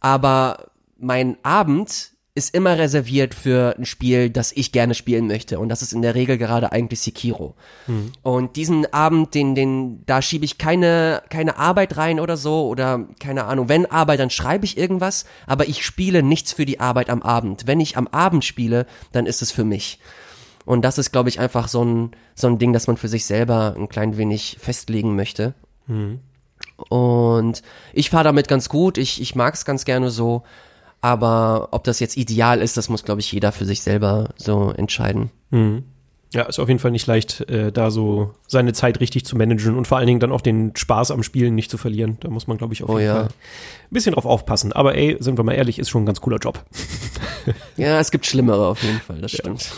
[0.01, 5.61] Aber mein Abend ist immer reserviert für ein Spiel, das ich gerne spielen möchte.
[5.61, 7.55] Und das ist in der Regel gerade eigentlich Sekiro.
[7.87, 8.11] Mhm.
[8.23, 13.07] Und diesen Abend, den, den, da schiebe ich keine, keine Arbeit rein oder so oder
[13.21, 13.69] keine Ahnung.
[13.69, 17.69] Wenn Arbeit, dann schreibe ich irgendwas, aber ich spiele nichts für die Arbeit am Abend.
[17.69, 20.01] Wenn ich am Abend spiele, dann ist es für mich.
[20.65, 23.27] Und das ist, glaube ich, einfach so ein, so ein Ding, das man für sich
[23.27, 25.55] selber ein klein wenig festlegen möchte.
[25.87, 26.19] Mhm.
[26.89, 27.63] Und
[27.93, 28.99] ich fahre damit ganz gut.
[28.99, 30.43] Ich, ich mag es ganz gerne so.
[31.05, 34.73] Aber ob das jetzt ideal ist, das muss, glaube ich, jeder für sich selber so
[34.75, 35.29] entscheiden.
[35.51, 35.85] Mhm.
[36.33, 39.77] Ja, ist auf jeden Fall nicht leicht, äh, da so seine Zeit richtig zu managen
[39.77, 42.17] und vor allen Dingen dann auch den Spaß am Spielen nicht zu verlieren.
[42.21, 43.15] Da muss man, glaube ich, auf oh, jeden ja.
[43.17, 44.73] Fall ein bisschen drauf aufpassen.
[44.73, 46.65] Aber ey, sind wir mal ehrlich, ist schon ein ganz cooler Job.
[47.77, 49.63] ja, es gibt Schlimmere auf jeden Fall, das stimmt.
[49.63, 49.71] Ja.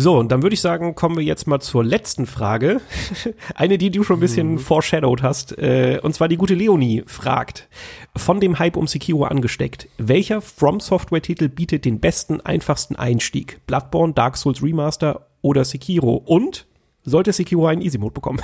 [0.00, 2.80] So, und dann würde ich sagen, kommen wir jetzt mal zur letzten Frage.
[3.56, 4.58] Eine, die du schon ein bisschen mhm.
[4.60, 5.58] foreshadowed hast.
[5.58, 7.68] Äh, und zwar die gute Leonie fragt,
[8.14, 13.58] von dem Hype um Sekiro angesteckt, welcher From Software Titel bietet den besten, einfachsten Einstieg?
[13.66, 16.14] Bloodborne, Dark Souls Remaster oder Sekiro?
[16.14, 16.67] Und
[17.08, 18.40] sollte Sekiro einen Easy Mode bekommen.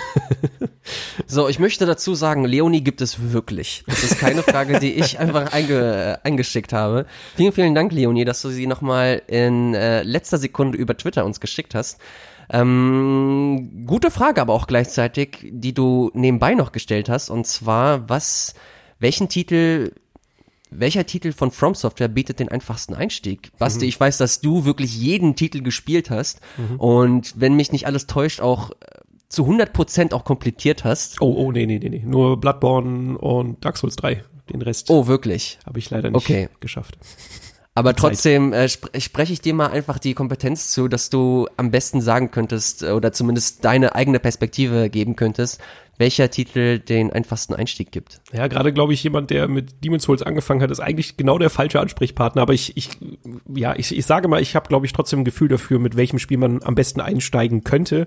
[1.26, 3.84] so, ich möchte dazu sagen, Leonie gibt es wirklich.
[3.86, 7.06] Das ist keine Frage, die ich einfach einge eingeschickt habe.
[7.36, 11.40] Vielen, vielen Dank, Leonie, dass du sie nochmal in äh, letzter Sekunde über Twitter uns
[11.40, 12.00] geschickt hast.
[12.50, 17.30] Ähm, gute Frage, aber auch gleichzeitig, die du nebenbei noch gestellt hast.
[17.30, 18.54] Und zwar, was,
[18.98, 19.92] welchen Titel
[20.78, 23.50] welcher Titel von From Software bietet den einfachsten Einstieg?
[23.58, 23.88] Basti, mhm.
[23.88, 26.80] ich weiß, dass du wirklich jeden Titel gespielt hast mhm.
[26.80, 28.74] und wenn mich nicht alles täuscht, auch äh,
[29.28, 31.20] zu 100% auch komplettiert hast.
[31.20, 32.02] Oh, oh, nee, nee, nee, nee.
[32.04, 34.24] Nur Bloodborne und Dark Souls 3.
[34.52, 34.90] Den Rest.
[34.90, 35.58] Oh, wirklich?
[35.66, 36.48] Habe ich leider nicht okay.
[36.60, 36.98] geschafft.
[37.76, 41.72] Aber trotzdem äh, sp spreche ich dir mal einfach die Kompetenz zu, dass du am
[41.72, 45.60] besten sagen könntest äh, oder zumindest deine eigene Perspektive geben könntest,
[45.98, 48.20] welcher Titel den einfachsten Einstieg gibt.
[48.32, 51.50] Ja, gerade glaube ich, jemand, der mit Demon's Souls angefangen hat, ist eigentlich genau der
[51.50, 52.42] falsche Ansprechpartner.
[52.42, 52.90] Aber ich, ich
[53.54, 56.18] ja, ich, ich sage mal, ich habe, glaube ich, trotzdem ein Gefühl dafür, mit welchem
[56.18, 58.06] Spiel man am besten einsteigen könnte.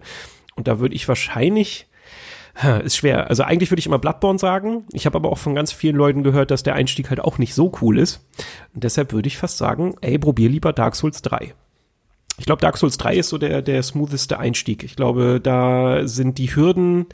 [0.55, 1.87] Und da würde ich wahrscheinlich
[2.83, 3.29] ist schwer.
[3.29, 4.85] Also eigentlich würde ich immer Bloodborne sagen.
[4.91, 7.53] Ich habe aber auch von ganz vielen Leuten gehört, dass der Einstieg halt auch nicht
[7.53, 8.25] so cool ist.
[8.73, 11.53] Und deshalb würde ich fast sagen, ey, probier lieber Dark Souls 3.
[12.39, 14.83] Ich glaube, Dark Souls 3 ist so der, der smootheste Einstieg.
[14.83, 17.07] Ich glaube, da sind die Hürden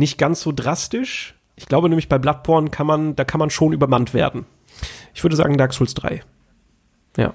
[0.00, 1.36] nicht ganz so drastisch.
[1.54, 4.46] Ich glaube nämlich bei Bloodborne kann man, da kann man schon übermannt werden.
[5.14, 6.22] Ich würde sagen Dark Souls 3.
[7.16, 7.34] Ja.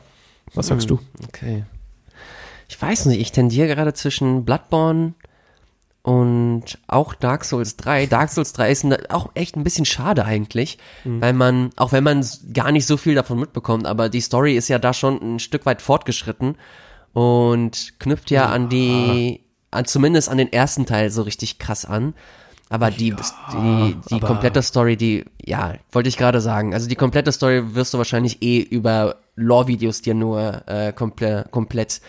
[0.53, 1.24] Was sagst hm, du?
[1.28, 1.63] Okay.
[2.68, 5.13] Ich weiß nicht, ich tendiere gerade zwischen Bloodborne
[6.01, 8.07] und auch Dark Souls 3.
[8.07, 11.22] Dark Souls 3 ist auch echt ein bisschen schade eigentlich, mhm.
[11.22, 14.68] weil man, auch wenn man gar nicht so viel davon mitbekommt, aber die Story ist
[14.68, 16.57] ja da schon ein Stück weit fortgeschritten
[17.13, 18.49] und knüpft ja, ja.
[18.49, 19.41] an die,
[19.72, 22.13] an, zumindest an den ersten Teil so richtig krass an.
[22.70, 23.16] Aber die, ja,
[23.53, 26.74] die, die aber komplette Story, die, ja, wollte ich gerade sagen.
[26.74, 32.01] Also die komplette Story wirst du wahrscheinlich eh über Lore-Videos dir nur äh, komple komplett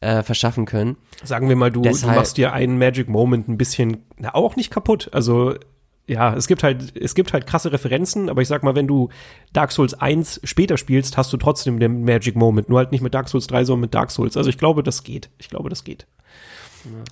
[0.00, 0.96] äh, verschaffen können.
[1.22, 4.56] Sagen wir mal, du, Deshalb, du machst dir einen Magic Moment ein bisschen, na, auch
[4.56, 5.10] nicht kaputt.
[5.12, 5.54] Also,
[6.06, 9.10] ja, es gibt halt, es gibt halt krasse Referenzen, aber ich sag mal, wenn du
[9.52, 12.70] Dark Souls 1 später spielst, hast du trotzdem den Magic Moment.
[12.70, 14.36] Nur halt nicht mit Dark Souls 3, sondern mit Dark Souls.
[14.38, 15.28] Also ich glaube, das geht.
[15.36, 16.06] Ich glaube, das geht.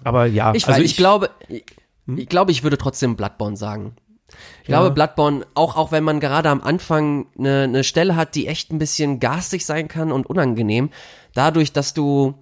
[0.04, 1.30] Aber ja, ich, also ich, ich glaube,
[2.06, 2.18] hm?
[2.18, 3.96] Ich glaube, ich würde trotzdem Bloodborne sagen.
[4.62, 4.78] Ich ja.
[4.78, 8.72] glaube, Bloodborne, auch, auch wenn man gerade am Anfang eine, eine Stelle hat, die echt
[8.72, 10.90] ein bisschen garstig sein kann und unangenehm,
[11.34, 12.34] dadurch, dass du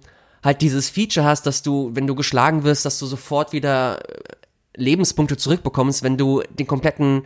[0.43, 4.21] halt dieses Feature hast, dass du, wenn du geschlagen wirst, dass du sofort wieder äh,
[4.75, 7.23] Lebenspunkte zurückbekommst, wenn du den kompletten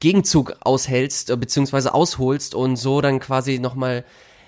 [0.00, 4.04] Gegenzug aushältst, äh, beziehungsweise ausholst und so dann quasi nochmal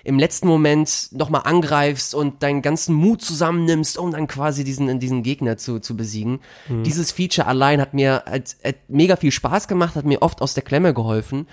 [0.07, 5.21] im letzten Moment nochmal angreifst und deinen ganzen Mut zusammennimmst, um dann quasi diesen, diesen
[5.21, 6.39] Gegner zu, zu besiegen.
[6.69, 6.83] Mhm.
[6.83, 10.53] Dieses Feature allein hat mir hat, hat mega viel Spaß gemacht, hat mir oft aus
[10.53, 11.45] der Klemme geholfen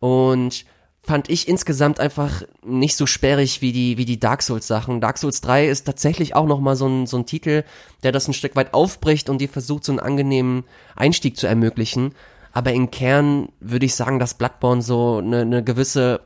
[0.00, 0.64] und
[1.02, 5.02] fand ich insgesamt einfach nicht so sperrig wie die, wie die Dark Souls Sachen.
[5.02, 7.62] Dark Souls 3 ist tatsächlich auch nochmal so ein, so ein Titel,
[8.04, 10.64] der das ein Stück weit aufbricht und dir versucht, so einen angenehmen
[10.96, 12.14] Einstieg zu ermöglichen.
[12.52, 16.22] Aber im Kern würde ich sagen, dass Bloodborne so eine, eine gewisse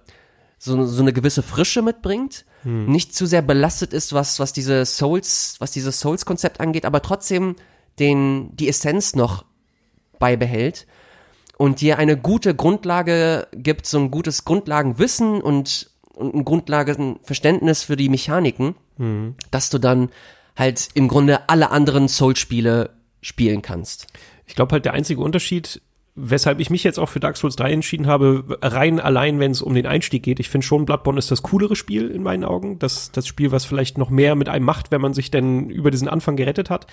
[0.64, 2.86] so, so eine gewisse Frische mitbringt, hm.
[2.86, 7.56] nicht zu sehr belastet ist, was, was diese Souls, was dieses Souls-Konzept angeht, aber trotzdem
[7.98, 9.44] den, die Essenz noch
[10.20, 10.86] beibehält
[11.58, 17.96] und dir eine gute Grundlage gibt, so ein gutes Grundlagenwissen und, und ein Grundlagenverständnis für
[17.96, 19.34] die Mechaniken, hm.
[19.50, 20.10] dass du dann
[20.54, 22.90] halt im Grunde alle anderen Souls-Spiele
[23.20, 24.06] spielen kannst.
[24.46, 25.82] Ich glaube halt, der einzige Unterschied
[26.14, 29.62] weshalb ich mich jetzt auch für Dark Souls 3 entschieden habe, rein allein, wenn es
[29.62, 30.40] um den Einstieg geht.
[30.40, 32.78] Ich finde schon, Bloodborne ist das coolere Spiel in meinen Augen.
[32.78, 35.90] Das, das Spiel, was vielleicht noch mehr mit einem macht, wenn man sich denn über
[35.90, 36.86] diesen Anfang gerettet hat.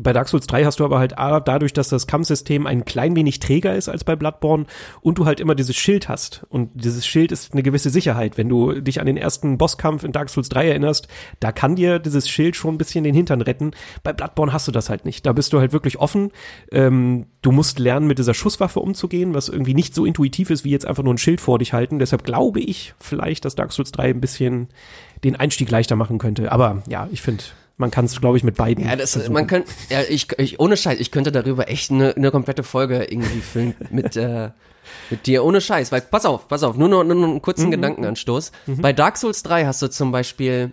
[0.00, 3.40] Bei Dark Souls 3 hast du aber halt dadurch, dass das Kampfsystem ein klein wenig
[3.40, 4.64] träger ist als bei Bloodborne
[5.02, 6.46] und du halt immer dieses Schild hast.
[6.48, 8.38] Und dieses Schild ist eine gewisse Sicherheit.
[8.38, 11.08] Wenn du dich an den ersten Bosskampf in Dark Souls 3 erinnerst,
[11.40, 13.72] da kann dir dieses Schild schon ein bisschen den Hintern retten.
[14.02, 15.26] Bei Bloodborne hast du das halt nicht.
[15.26, 16.30] Da bist du halt wirklich offen.
[16.70, 20.70] Ähm, du musst lernen, mit dieser Schusswaffe umzugehen, was irgendwie nicht so intuitiv ist, wie
[20.70, 21.98] jetzt einfach nur ein Schild vor dich halten.
[21.98, 24.68] Deshalb glaube ich vielleicht, dass Dark Souls 3 ein bisschen
[25.24, 26.52] den Einstieg leichter machen könnte.
[26.52, 27.44] Aber ja, ich finde,
[27.76, 28.84] man kann es, glaube ich, mit beiden.
[28.84, 32.30] Ja, das, man könnte, ja, ich, ich, ohne Scheiß, ich könnte darüber echt eine, eine
[32.30, 34.50] komplette Folge irgendwie füllen mit, äh,
[35.10, 35.92] mit dir, ohne Scheiß.
[35.92, 37.72] Weil, pass auf, pass auf, nur noch, nur noch einen kurzen mhm.
[37.72, 38.52] Gedankenanstoß.
[38.66, 38.80] Mhm.
[38.80, 40.72] Bei Dark Souls 3 hast du zum Beispiel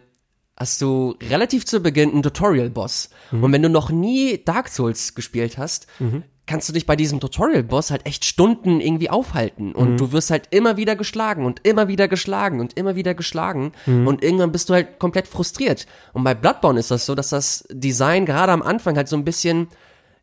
[0.56, 3.12] hast du relativ zu Beginn einen Tutorial-Boss.
[3.32, 3.44] Mhm.
[3.44, 7.20] Und wenn du noch nie Dark Souls gespielt hast, mhm kannst du dich bei diesem
[7.20, 9.98] Tutorial-Boss halt echt Stunden irgendwie aufhalten und mhm.
[9.98, 14.08] du wirst halt immer wieder geschlagen und immer wieder geschlagen und immer wieder geschlagen mhm.
[14.08, 15.86] und irgendwann bist du halt komplett frustriert.
[16.12, 19.24] Und bei Bloodborne ist das so, dass das Design gerade am Anfang halt so ein
[19.24, 19.68] bisschen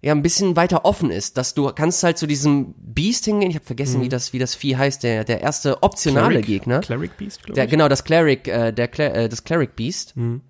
[0.03, 3.57] ja ein bisschen weiter offen ist, dass du kannst halt zu diesem Beast hingehen, ich
[3.57, 4.05] habe vergessen, mhm.
[4.05, 6.81] wie das wie das Vieh heißt, der der erste optionale Cleric, Gegner.
[6.81, 7.55] Cleric Beast, glaube ich.
[7.55, 10.17] Der, genau, das Cleric äh, der äh, das Cleric Beast.
[10.17, 10.41] Mhm.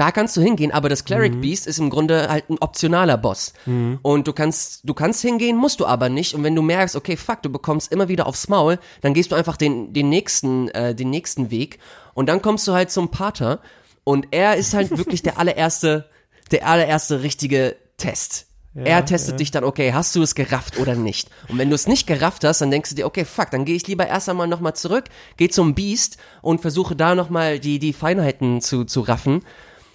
[0.00, 1.42] Da kannst du hingehen, aber das Cleric mhm.
[1.42, 3.52] Beast ist im Grunde halt ein optionaler Boss.
[3.66, 3.98] Mhm.
[4.00, 6.34] Und du kannst, du kannst hingehen, musst du aber nicht.
[6.34, 9.36] Und wenn du merkst, okay, fuck, du bekommst immer wieder aufs Maul, dann gehst du
[9.36, 11.80] einfach den, den nächsten, äh, den nächsten Weg.
[12.14, 13.60] Und dann kommst du halt zum Pater.
[14.02, 16.08] Und er ist halt wirklich der allererste,
[16.50, 18.46] der allererste richtige Test.
[18.72, 19.36] Ja, er testet ja.
[19.36, 21.28] dich dann, okay, hast du es gerafft oder nicht?
[21.48, 23.76] Und wenn du es nicht gerafft hast, dann denkst du dir, okay, fuck, dann gehe
[23.76, 25.04] ich lieber erst einmal nochmal zurück,
[25.36, 29.42] geh zum Beast und versuche da nochmal die, die Feinheiten zu, zu raffen.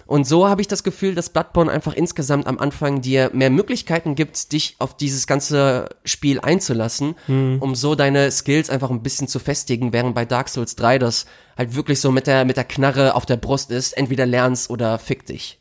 [0.06, 4.14] Und so habe ich das Gefühl, dass Bloodborne einfach insgesamt am Anfang dir mehr Möglichkeiten
[4.14, 7.58] gibt, dich auf dieses ganze Spiel einzulassen, mhm.
[7.60, 11.26] um so deine Skills einfach ein bisschen zu festigen, während bei Dark Souls 3 das
[11.56, 14.98] halt wirklich so mit der, mit der Knarre auf der Brust ist, entweder lernst oder
[14.98, 15.58] fick dich.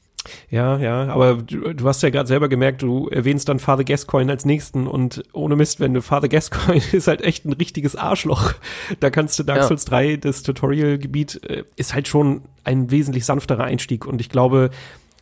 [0.50, 4.32] Ja, ja, aber du, du hast ja gerade selber gemerkt, du erwähnst dann Father Gascoigne
[4.32, 8.54] als nächsten und ohne Mist, wenn du Father Gascoigne ist halt echt ein richtiges Arschloch.
[9.00, 9.68] Da kannst du Dark ja.
[9.68, 14.72] Souls 3, das Tutorial-Gebiet, äh, ist halt schon ein wesentlich sanfterer Einstieg und ich glaube,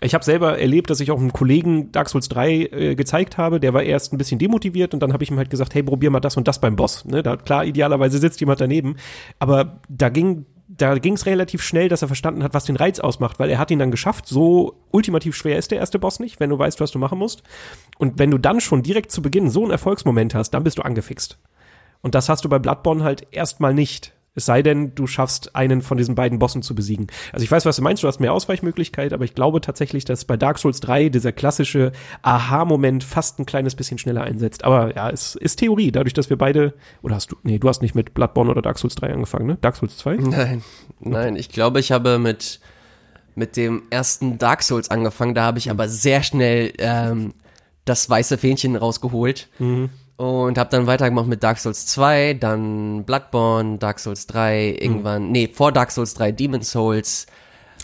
[0.03, 3.59] ich habe selber erlebt, dass ich auch einem Kollegen Dark Souls 3 äh, gezeigt habe,
[3.59, 6.09] der war erst ein bisschen demotiviert und dann habe ich ihm halt gesagt, hey, probier
[6.09, 7.05] mal das und das beim Boss.
[7.05, 7.23] Ne?
[7.23, 8.97] Da, klar, idealerweise sitzt jemand daneben,
[9.39, 10.45] aber da ging
[10.77, 13.59] da ging es relativ schnell, dass er verstanden hat, was den Reiz ausmacht, weil er
[13.59, 14.27] hat ihn dann geschafft.
[14.27, 17.43] So ultimativ schwer ist der erste Boss nicht, wenn du weißt, was du machen musst.
[17.97, 20.81] Und wenn du dann schon direkt zu Beginn so einen Erfolgsmoment hast, dann bist du
[20.81, 21.37] angefixt.
[22.01, 24.13] Und das hast du bei Bloodborne halt erstmal nicht.
[24.35, 27.07] Es sei denn, du schaffst einen von diesen beiden Bossen zu besiegen.
[27.31, 30.25] Also ich weiß, was du meinst, du hast mehr Ausweichmöglichkeit, aber ich glaube tatsächlich, dass
[30.25, 31.91] bei Dark Souls 3 dieser klassische
[32.23, 34.63] Aha-Moment fast ein kleines bisschen schneller einsetzt.
[34.63, 36.73] Aber ja, es ist Theorie, dadurch, dass wir beide,
[37.03, 39.57] oder hast du, nee, du hast nicht mit Bloodborne oder Dark Souls 3 angefangen, ne?
[39.61, 40.15] Dark Souls 2?
[40.15, 40.63] Nein,
[40.99, 42.59] nein, ich glaube, ich habe mit,
[43.35, 47.35] mit dem ersten Dark Souls angefangen, da habe ich aber sehr schnell ähm,
[47.85, 49.49] das weiße Fähnchen rausgeholt.
[49.59, 55.23] Mhm und habe dann weitergemacht mit Dark Souls 2, dann Bloodborne, Dark Souls 3, irgendwann,
[55.23, 55.31] hm.
[55.31, 57.25] nee, vor Dark Souls 3 Demon Souls,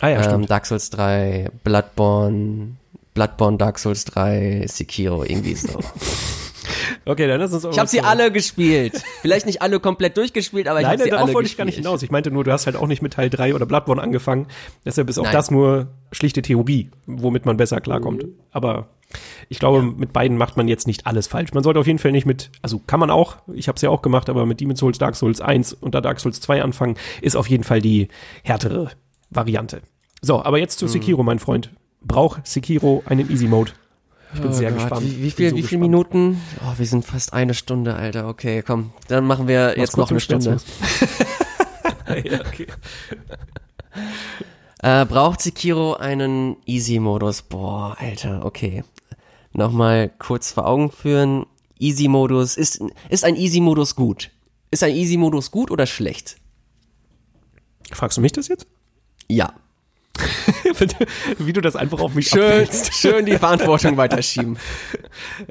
[0.02, 2.76] ah, ja, ähm, Dark Souls 3, Bloodborne,
[3.14, 5.80] Bloodborne, Dark Souls 3, Sekiro, irgendwie so.
[7.06, 9.04] Okay, dann lass uns Ich habe sie alle gespielt.
[9.22, 11.76] Vielleicht nicht alle komplett durchgespielt, aber ich habe sie alle darauf wollte ich gar nicht
[11.76, 12.04] hinaus.
[12.04, 14.48] Ich meinte nur, du hast halt auch nicht mit Teil 3 oder Bloodborne angefangen.
[14.86, 15.34] Deshalb ist auch Nein.
[15.34, 18.24] das nur schlichte Theorie, womit man besser klarkommt.
[18.24, 18.34] Mhm.
[18.52, 18.88] Aber
[19.48, 19.84] ich glaube, ja.
[19.84, 21.54] mit beiden macht man jetzt nicht alles falsch.
[21.54, 23.90] Man sollte auf jeden Fall nicht mit, also kann man auch, ich habe es ja
[23.90, 26.96] auch gemacht, aber mit Demon's Souls, Dark Souls 1 und da Dark Souls 2 anfangen,
[27.22, 28.08] ist auf jeden Fall die
[28.44, 28.92] härtere
[29.30, 29.82] Variante.
[30.22, 30.90] So, aber jetzt zu mhm.
[30.90, 31.72] Sekiro, mein Freund.
[32.02, 33.72] Braucht Sekiro einen Easy Mode?
[34.34, 34.80] Ich bin oh sehr Gott.
[34.80, 35.06] gespannt.
[35.06, 36.42] Wie, wie viel, so wie viele Minuten?
[36.62, 38.28] Oh, wir sind fast eine Stunde, Alter.
[38.28, 38.92] Okay, komm.
[39.08, 40.58] Dann machen wir Mach's jetzt noch eine Stunde.
[42.24, 42.68] ja, okay.
[44.82, 47.42] Äh, braucht Sekiro einen Easy-Modus?
[47.42, 48.86] Boah, Alter, okay.
[49.52, 51.46] Nochmal kurz vor Augen führen.
[51.80, 54.32] Easy-Modus, ist, ist ein Easy-Modus gut?
[54.72, 56.38] Ist ein Easy-Modus gut oder schlecht?
[57.92, 58.68] Fragst du mich das jetzt?
[59.28, 59.54] Ja.
[61.38, 64.58] Wie du das einfach auf mich schön, schön die Verantwortung weiterschieben.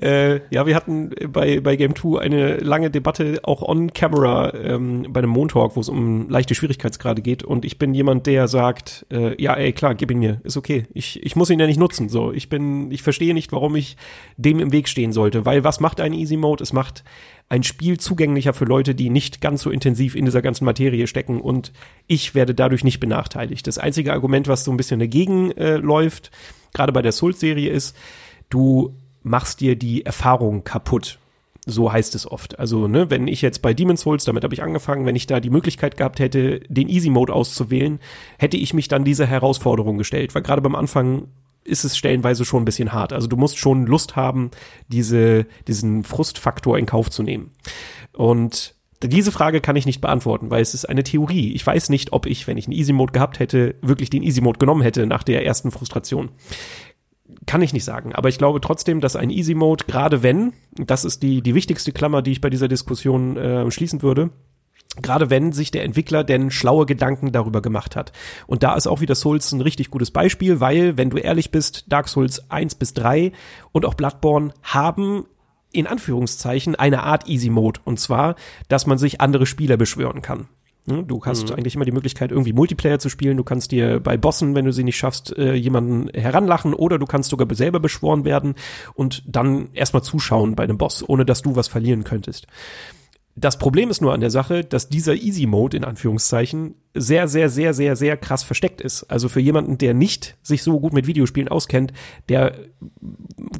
[0.00, 5.06] Äh, ja, wir hatten bei, bei Game 2 eine lange Debatte auch on camera ähm,
[5.10, 7.42] bei einem Montalk, wo es um leichte Schwierigkeitsgrade geht.
[7.42, 10.86] Und ich bin jemand, der sagt, äh, ja, ey, klar, gib ihn mir, ist okay.
[10.94, 12.08] Ich, ich muss ihn ja nicht nutzen.
[12.08, 13.96] So, ich bin, ich verstehe nicht, warum ich
[14.36, 15.44] dem im Weg stehen sollte.
[15.44, 16.62] Weil was macht ein Easy Mode?
[16.62, 17.04] Es macht
[17.48, 21.40] ein Spiel zugänglicher für Leute, die nicht ganz so intensiv in dieser ganzen Materie stecken
[21.40, 21.72] und
[22.06, 23.66] ich werde dadurch nicht benachteiligt.
[23.66, 26.30] Das einzige Argument, was so ein bisschen dagegen äh, läuft,
[26.74, 27.96] gerade bei der Souls-Serie ist,
[28.50, 31.18] du machst dir die Erfahrung kaputt.
[31.64, 32.58] So heißt es oft.
[32.58, 35.38] Also, ne, wenn ich jetzt bei Demon's Souls, damit habe ich angefangen, wenn ich da
[35.38, 37.98] die Möglichkeit gehabt hätte, den Easy Mode auszuwählen,
[38.38, 40.34] hätte ich mich dann dieser Herausforderung gestellt.
[40.34, 41.28] Weil gerade beim Anfang
[41.68, 43.12] ist es stellenweise schon ein bisschen hart.
[43.12, 44.50] Also du musst schon Lust haben,
[44.88, 47.52] diese, diesen Frustfaktor in Kauf zu nehmen.
[48.12, 51.52] Und diese Frage kann ich nicht beantworten, weil es ist eine Theorie.
[51.52, 54.40] Ich weiß nicht, ob ich, wenn ich einen Easy Mode gehabt hätte, wirklich den Easy
[54.40, 56.30] Mode genommen hätte nach der ersten Frustration.
[57.46, 61.04] Kann ich nicht sagen, aber ich glaube trotzdem, dass ein Easy Mode, gerade wenn, das
[61.04, 64.30] ist die, die wichtigste Klammer, die ich bei dieser Diskussion äh, schließen würde,
[64.96, 68.12] Gerade wenn sich der Entwickler denn schlaue Gedanken darüber gemacht hat.
[68.46, 71.84] Und da ist auch wieder Souls ein richtig gutes Beispiel, weil, wenn du ehrlich bist,
[71.88, 73.32] Dark Souls 1 bis 3
[73.72, 75.26] und auch Bloodborne haben
[75.70, 77.80] in Anführungszeichen eine Art Easy Mode.
[77.84, 78.34] Und zwar,
[78.68, 80.48] dass man sich andere Spieler beschwören kann.
[80.88, 81.56] Du hast mhm.
[81.56, 83.36] eigentlich immer die Möglichkeit, irgendwie Multiplayer zu spielen.
[83.36, 87.04] Du kannst dir bei Bossen, wenn du sie nicht schaffst, äh, jemanden heranlachen oder du
[87.04, 88.54] kannst sogar selber beschworen werden
[88.94, 92.46] und dann erstmal zuschauen bei einem Boss, ohne dass du was verlieren könntest.
[93.40, 97.48] Das Problem ist nur an der Sache, dass dieser Easy Mode in Anführungszeichen sehr, sehr,
[97.48, 99.04] sehr, sehr, sehr krass versteckt ist.
[99.04, 101.92] Also für jemanden, der nicht sich so gut mit Videospielen auskennt,
[102.28, 102.54] der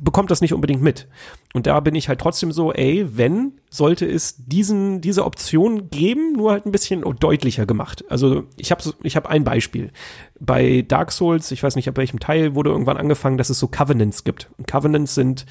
[0.00, 1.06] bekommt das nicht unbedingt mit.
[1.54, 6.32] Und da bin ich halt trotzdem so, ey, wenn, sollte es diesen, diese Option geben,
[6.32, 8.04] nur halt ein bisschen deutlicher gemacht.
[8.08, 9.92] Also ich habe ich hab ein Beispiel.
[10.40, 13.68] Bei Dark Souls, ich weiß nicht, ab welchem Teil, wurde irgendwann angefangen, dass es so
[13.68, 14.50] Covenants gibt.
[14.66, 15.46] Covenants sind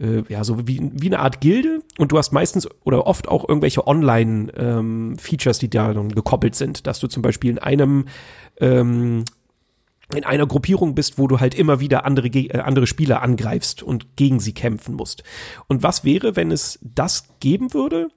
[0.00, 3.48] äh, ja so wie, wie eine Art Gilde und du hast meistens oder oft auch
[3.48, 8.06] irgendwelche Online-Features, ähm, die da dann gekoppelt sind, dass du zum Beispiel in einem
[8.60, 9.24] ähm,
[10.14, 14.16] in einer Gruppierung bist, wo du halt immer wieder andere, äh, andere Spieler angreifst und
[14.16, 15.22] gegen sie kämpfen musst.
[15.66, 18.08] Und was wäre, wenn es das geben würde?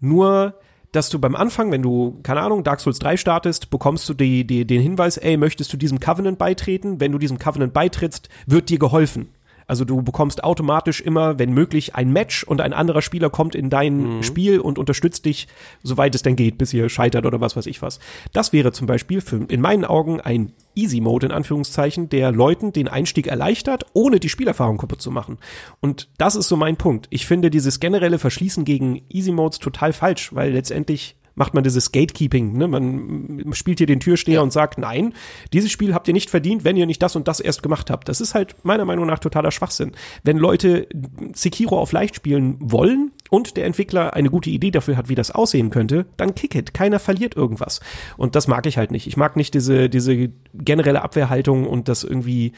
[0.00, 0.54] Nur,
[0.92, 4.46] dass du beim Anfang, wenn du, keine Ahnung, Dark Souls 3 startest, bekommst du die,
[4.46, 7.00] die, den Hinweis, ey, möchtest du diesem Covenant beitreten?
[7.00, 9.28] Wenn du diesem Covenant beitrittst, wird dir geholfen.
[9.66, 13.70] Also du bekommst automatisch immer, wenn möglich, ein Match und ein anderer Spieler kommt in
[13.70, 14.22] dein mhm.
[14.22, 15.48] Spiel und unterstützt dich,
[15.82, 17.98] soweit es denn geht, bis ihr scheitert oder was weiß ich was.
[18.32, 22.72] Das wäre zum Beispiel für, in meinen Augen ein Easy Mode in Anführungszeichen, der Leuten
[22.72, 25.38] den Einstieg erleichtert, ohne die Spielerfahrung kaputt zu machen.
[25.80, 27.06] Und das ist so mein Punkt.
[27.10, 31.92] Ich finde dieses generelle Verschließen gegen Easy Modes total falsch, weil letztendlich macht man dieses
[31.92, 32.54] Gatekeeping.
[32.54, 32.66] Ne?
[32.66, 34.40] Man spielt hier den Türsteher ja.
[34.40, 35.14] und sagt, nein,
[35.52, 38.08] dieses Spiel habt ihr nicht verdient, wenn ihr nicht das und das erst gemacht habt.
[38.08, 39.92] Das ist halt meiner Meinung nach totaler Schwachsinn.
[40.24, 40.88] Wenn Leute
[41.34, 45.30] Sekiro auf leicht spielen wollen und der Entwickler eine gute Idee dafür hat, wie das
[45.30, 46.72] aussehen könnte, dann kick it.
[46.72, 47.80] Keiner verliert irgendwas.
[48.16, 49.06] Und das mag ich halt nicht.
[49.06, 52.52] Ich mag nicht diese, diese generelle Abwehrhaltung und das irgendwie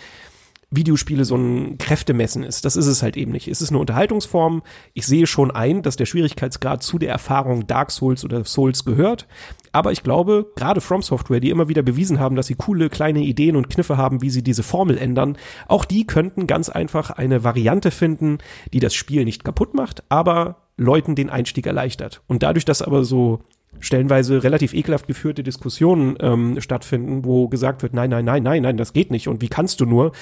[0.71, 2.65] Videospiele so ein Kräftemessen ist.
[2.65, 3.49] Das ist es halt eben nicht.
[3.49, 4.63] Es ist eine Unterhaltungsform.
[4.93, 9.27] Ich sehe schon ein, dass der Schwierigkeitsgrad zu der Erfahrung Dark Souls oder Souls gehört.
[9.73, 13.21] Aber ich glaube, gerade From Software, die immer wieder bewiesen haben, dass sie coole kleine
[13.21, 15.39] Ideen und Kniffe haben, wie sie diese Formel ändern,
[15.69, 18.39] auch die könnten ganz einfach eine Variante finden,
[18.73, 22.23] die das Spiel nicht kaputt macht, aber Leuten den Einstieg erleichtert.
[22.27, 23.41] Und dadurch, dass aber so
[23.81, 28.77] stellenweise relativ ekelhaft geführte Diskussionen ähm, stattfinden, wo gesagt wird, nein, nein, nein, nein, nein,
[28.77, 30.13] das geht nicht und wie kannst du nur,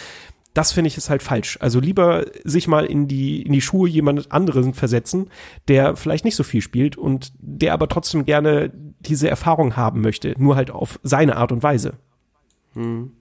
[0.57, 1.59] das finde ich ist halt falsch.
[1.61, 5.31] Also lieber sich mal in die, in die Schuhe jemand anderen versetzen,
[5.69, 10.35] der vielleicht nicht so viel spielt und der aber trotzdem gerne diese Erfahrung haben möchte,
[10.39, 11.95] nur halt auf seine Art und Weise.
[12.73, 13.13] Hm.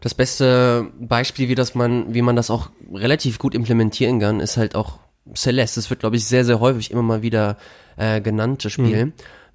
[0.00, 4.56] Das beste Beispiel, wie das man, wie man das auch relativ gut implementieren kann, ist
[4.56, 5.00] halt auch
[5.34, 5.80] Celeste.
[5.80, 7.56] Das wird, glaube ich, sehr, sehr häufig immer mal wieder
[7.96, 9.00] äh, genannt, das Spiel.
[9.00, 9.12] Hm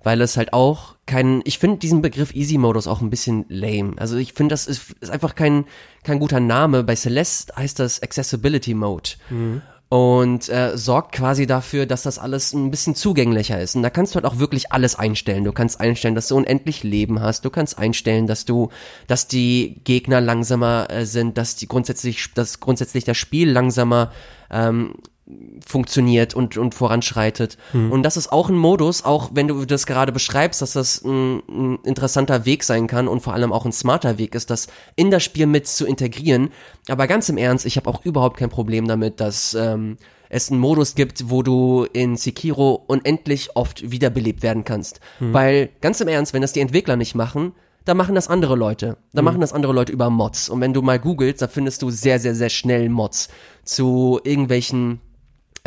[0.07, 3.91] weil es halt auch kein, ich finde diesen Begriff Easy Modus auch ein bisschen lame.
[3.97, 5.65] Also ich finde, das ist, ist einfach kein,
[6.05, 6.85] kein guter Name.
[6.85, 9.09] Bei Celeste heißt das Accessibility Mode.
[9.29, 9.61] Mhm.
[9.89, 13.75] Und äh, sorgt quasi dafür, dass das alles ein bisschen zugänglicher ist.
[13.75, 15.43] Und da kannst du halt auch wirklich alles einstellen.
[15.43, 17.43] Du kannst einstellen, dass du unendlich Leben hast.
[17.43, 18.69] Du kannst einstellen, dass du,
[19.07, 24.13] dass die Gegner langsamer äh, sind, dass die grundsätzlich, dass grundsätzlich das Spiel langsamer
[24.49, 24.93] ähm,
[25.65, 27.57] funktioniert und, und voranschreitet.
[27.73, 27.91] Mhm.
[27.91, 31.41] Und das ist auch ein Modus, auch wenn du das gerade beschreibst, dass das ein,
[31.49, 35.11] ein, interessanter Weg sein kann und vor allem auch ein smarter Weg ist, das in
[35.11, 36.49] das Spiel mit zu integrieren.
[36.87, 39.97] Aber ganz im Ernst, ich habe auch überhaupt kein Problem damit, dass ähm,
[40.29, 44.99] es einen Modus gibt, wo du in Sekiro unendlich oft wiederbelebt werden kannst.
[45.19, 45.33] Mhm.
[45.33, 47.53] Weil ganz im Ernst, wenn das die Entwickler nicht machen,
[47.83, 48.97] da machen das andere Leute.
[49.13, 49.25] Da mhm.
[49.25, 50.49] machen das andere Leute über Mods.
[50.49, 53.29] Und wenn du mal googelst, da findest du sehr, sehr, sehr schnell Mods
[53.63, 54.99] zu irgendwelchen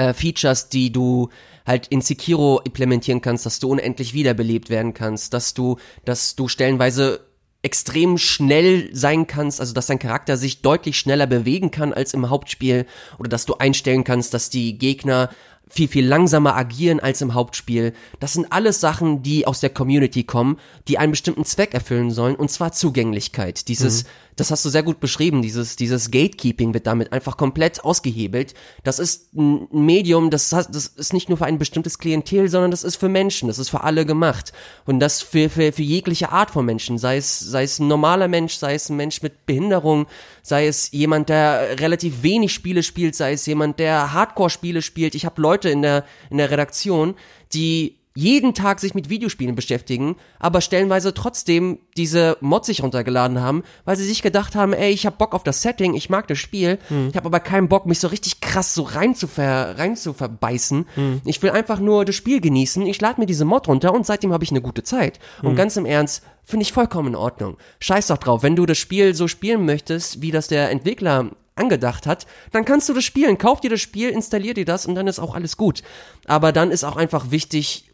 [0.01, 1.29] äh, Features, die du
[1.67, 6.49] halt in Sekiro implementieren kannst, dass du unendlich wiederbelebt werden kannst, dass du, dass du
[6.49, 7.21] stellenweise
[7.63, 12.31] extrem schnell sein kannst, also dass dein Charakter sich deutlich schneller bewegen kann als im
[12.31, 12.87] Hauptspiel
[13.19, 15.29] oder dass du einstellen kannst, dass die Gegner
[15.69, 17.93] viel, viel langsamer agieren als im Hauptspiel.
[18.19, 22.35] Das sind alles Sachen, die aus der Community kommen, die einen bestimmten Zweck erfüllen sollen,
[22.35, 23.69] und zwar Zugänglichkeit.
[23.69, 24.09] Dieses, mhm.
[24.41, 28.55] Das hast du sehr gut beschrieben, dieses, dieses Gatekeeping wird damit einfach komplett ausgehebelt.
[28.85, 32.83] Das ist ein Medium, das, das ist nicht nur für ein bestimmtes Klientel, sondern das
[32.83, 34.55] ist für Menschen, das ist für alle gemacht.
[34.87, 38.29] Und das für, für, für jegliche Art von Menschen, sei es, sei es ein normaler
[38.29, 40.07] Mensch, sei es ein Mensch mit Behinderung,
[40.43, 45.15] sei es jemand, der relativ wenig Spiele spielt, sei es jemand, der Hardcore-Spiele spielt.
[45.15, 47.15] Ich habe Leute in der, in der Redaktion,
[47.53, 53.63] die jeden Tag sich mit Videospielen beschäftigen, aber stellenweise trotzdem diese Mods sich runtergeladen haben,
[53.85, 56.39] weil sie sich gedacht haben, ey, ich hab Bock auf das Setting, ich mag das
[56.39, 57.09] Spiel, hm.
[57.11, 60.13] ich habe aber keinen Bock, mich so richtig krass so rein zu, ver, rein zu
[60.13, 60.87] verbeißen.
[60.95, 61.21] Hm.
[61.25, 64.33] Ich will einfach nur das Spiel genießen, ich lade mir diese Mod runter und seitdem
[64.33, 65.21] habe ich eine gute Zeit.
[65.41, 65.51] Hm.
[65.51, 67.59] Und ganz im Ernst, finde ich vollkommen in Ordnung.
[67.79, 71.31] Scheiß doch drauf, wenn du das Spiel so spielen möchtest, wie das der Entwickler
[71.61, 73.39] angedacht hat, dann kannst du das spielen.
[73.39, 75.83] Kauf dir das Spiel, installier dir das und dann ist auch alles gut.
[76.27, 77.90] Aber dann ist auch einfach wichtig,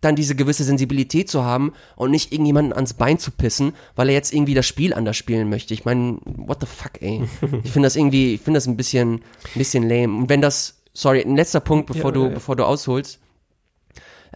[0.00, 4.14] dann diese gewisse Sensibilität zu haben und nicht irgendjemanden ans Bein zu pissen, weil er
[4.14, 5.74] jetzt irgendwie das Spiel anders spielen möchte.
[5.74, 7.22] Ich meine, what the fuck, ey.
[7.62, 10.16] Ich finde das irgendwie, ich finde das ein bisschen, ein bisschen lame.
[10.16, 12.28] Und wenn das, sorry, ein letzter Punkt, bevor ja, du, ja.
[12.30, 13.20] bevor du ausholst.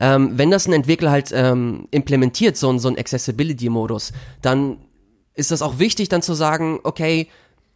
[0.00, 4.12] Ähm, wenn das ein Entwickler halt ähm, implementiert, so, so ein Accessibility-Modus,
[4.42, 4.78] dann
[5.34, 7.28] ist das auch wichtig, dann zu sagen, okay,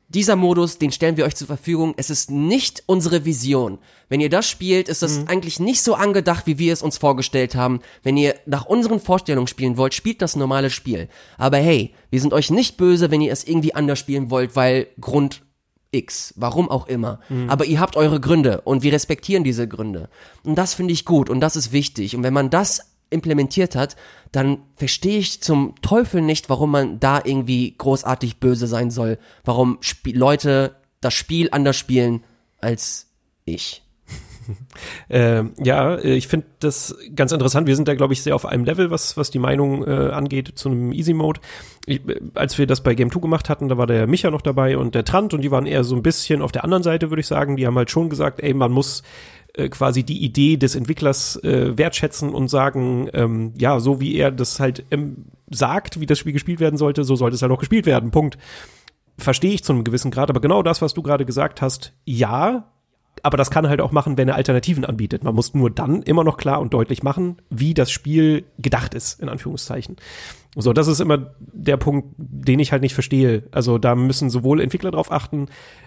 [0.09, 1.93] dieser Modus, den stellen wir euch zur Verfügung.
[1.99, 3.79] Es ist nicht unsere Vision.
[4.09, 5.29] Wenn ihr das spielt, ist das mhm.
[5.29, 7.81] eigentlich nicht so angedacht, wie wir es uns vorgestellt haben.
[8.03, 11.09] Wenn ihr nach unseren Vorstellungen spielen wollt, spielt das normale Spiel.
[11.37, 14.87] Aber hey, wir sind euch nicht böse, wenn ihr es irgendwie anders spielen wollt, weil
[14.99, 15.43] Grund
[15.91, 17.21] X, warum auch immer.
[17.29, 17.51] Mhm.
[17.51, 20.09] Aber ihr habt eure Gründe und wir respektieren diese Gründe.
[20.43, 22.17] Und das finde ich gut und das ist wichtig.
[22.17, 23.97] Und wenn man das implementiert hat,
[24.33, 29.19] dann verstehe ich zum Teufel nicht, warum man da irgendwie großartig böse sein soll.
[29.45, 32.25] Warum Sp Leute das Spiel anders spielen
[32.61, 33.07] als
[33.45, 33.83] ich.
[35.09, 37.67] äh, ja, ich finde das ganz interessant.
[37.67, 40.53] Wir sind da, glaube ich, sehr auf einem Level, was, was die Meinung äh, angeht
[40.55, 41.41] zu einem Easy Mode.
[41.87, 44.43] Ich, äh, als wir das bei Game 2 gemacht hatten, da war der Micha noch
[44.43, 47.11] dabei und der Trant und die waren eher so ein bisschen auf der anderen Seite,
[47.11, 47.57] würde ich sagen.
[47.57, 49.03] Die haben halt schon gesagt, ey, man muss
[49.55, 54.31] äh, quasi die Idee des Entwicklers äh, wertschätzen und sagen, ähm, ja, so wie er
[54.31, 57.59] das halt ähm, sagt, wie das Spiel gespielt werden sollte, so sollte es halt auch
[57.59, 58.11] gespielt werden.
[58.11, 58.39] Punkt.
[59.17, 62.69] Verstehe ich zu einem gewissen Grad, aber genau das, was du gerade gesagt hast, ja,
[63.23, 65.25] aber das kann halt auch machen, wenn er Alternativen anbietet.
[65.25, 69.21] Man muss nur dann immer noch klar und deutlich machen, wie das Spiel gedacht ist,
[69.21, 69.97] in Anführungszeichen.
[70.57, 73.45] So, das ist immer der Punkt, den ich halt nicht verstehe.
[73.51, 75.47] Also da müssen sowohl Entwickler drauf achten.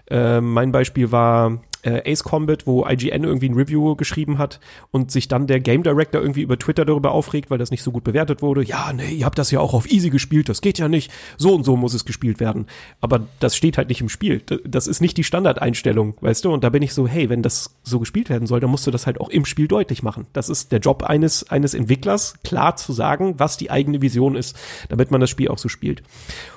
[0.10, 4.60] Äh, mein Beispiel war äh, Ace Combat, wo IGN irgendwie ein Review geschrieben hat
[4.92, 7.92] und sich dann der Game Director irgendwie über Twitter darüber aufregt, weil das nicht so
[7.92, 8.64] gut bewertet wurde.
[8.64, 11.12] Ja, nee, ihr habt das ja auch auf easy gespielt, das geht ja nicht.
[11.38, 12.68] So und so muss es gespielt werden.
[13.00, 14.42] Aber das steht halt nicht im Spiel.
[14.66, 16.52] Das ist nicht die Standardeinstellung, weißt du?
[16.52, 18.92] Und da bin ich so, hey, wenn das so gespielt werden soll, dann musst du
[18.92, 20.28] das halt auch im Spiel deutlich machen.
[20.34, 24.56] Das ist der Job eines, eines Entwicklers, klar zu sagen, was die eigene Vision ist,
[24.90, 26.04] damit man das Spiel auch so spielt.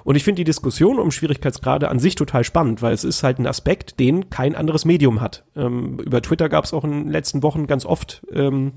[0.04, 3.38] Und ich finde die Diskussion um Schwierigkeitsgrade an sich total spannend, weil es ist halt
[3.38, 5.44] ein Aspekt, den kein anderes Medium Medium hat.
[5.56, 8.72] Ähm, über Twitter gab es auch in den letzten Wochen ganz oft ähm,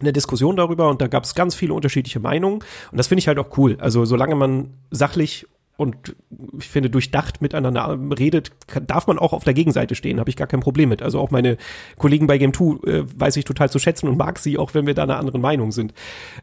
[0.00, 2.60] eine Diskussion darüber und da gab es ganz viele unterschiedliche Meinungen
[2.90, 3.76] und das finde ich halt auch cool.
[3.80, 5.46] Also solange man sachlich
[5.78, 6.14] und
[6.58, 10.36] ich finde, durchdacht miteinander redet, kann, darf man auch auf der Gegenseite stehen, habe ich
[10.36, 11.02] gar kein Problem mit.
[11.02, 11.56] Also auch meine
[11.96, 14.86] Kollegen bei Game 2 äh, weiß ich total zu schätzen und mag sie, auch wenn
[14.86, 15.94] wir da einer anderen Meinung sind.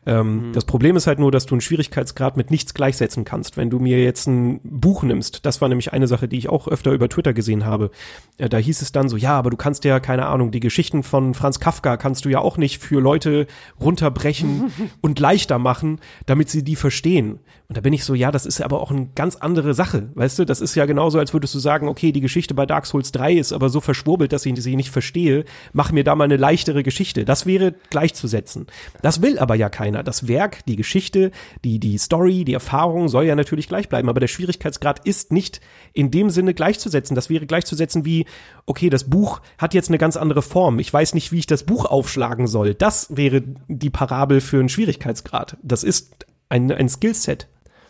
[0.05, 0.53] Ähm, mhm.
[0.53, 3.55] Das Problem ist halt nur, dass du einen Schwierigkeitsgrad mit nichts gleichsetzen kannst.
[3.55, 6.67] Wenn du mir jetzt ein Buch nimmst, das war nämlich eine Sache, die ich auch
[6.67, 7.91] öfter über Twitter gesehen habe,
[8.39, 11.03] äh, da hieß es dann so, ja, aber du kannst ja, keine Ahnung, die Geschichten
[11.03, 13.45] von Franz Kafka kannst du ja auch nicht für Leute
[13.79, 14.71] runterbrechen
[15.01, 17.39] und leichter machen, damit sie die verstehen.
[17.69, 20.39] Und da bin ich so, ja, das ist aber auch eine ganz andere Sache, weißt
[20.39, 20.45] du?
[20.45, 23.33] Das ist ja genauso, als würdest du sagen, okay, die Geschichte bei Dark Souls 3
[23.33, 25.45] ist aber so verschwurbelt, dass ich sie nicht verstehe.
[25.71, 27.25] Mach mir da mal eine leichtere Geschichte.
[27.25, 28.65] Das wäre gleichzusetzen.
[29.03, 30.01] Das will aber ja keiner.
[30.01, 31.29] Das Werk, die Geschichte,
[31.63, 34.09] die, die Story, die Erfahrung soll ja natürlich gleich bleiben.
[34.09, 35.61] Aber der Schwierigkeitsgrad ist nicht
[35.93, 37.13] in dem Sinne gleichzusetzen.
[37.13, 38.25] Das wäre gleichzusetzen wie,
[38.65, 40.79] okay, das Buch hat jetzt eine ganz andere Form.
[40.79, 42.73] Ich weiß nicht, wie ich das Buch aufschlagen soll.
[42.73, 45.57] Das wäre die Parabel für einen Schwierigkeitsgrad.
[45.61, 47.47] Das ist ein, ein Skillset.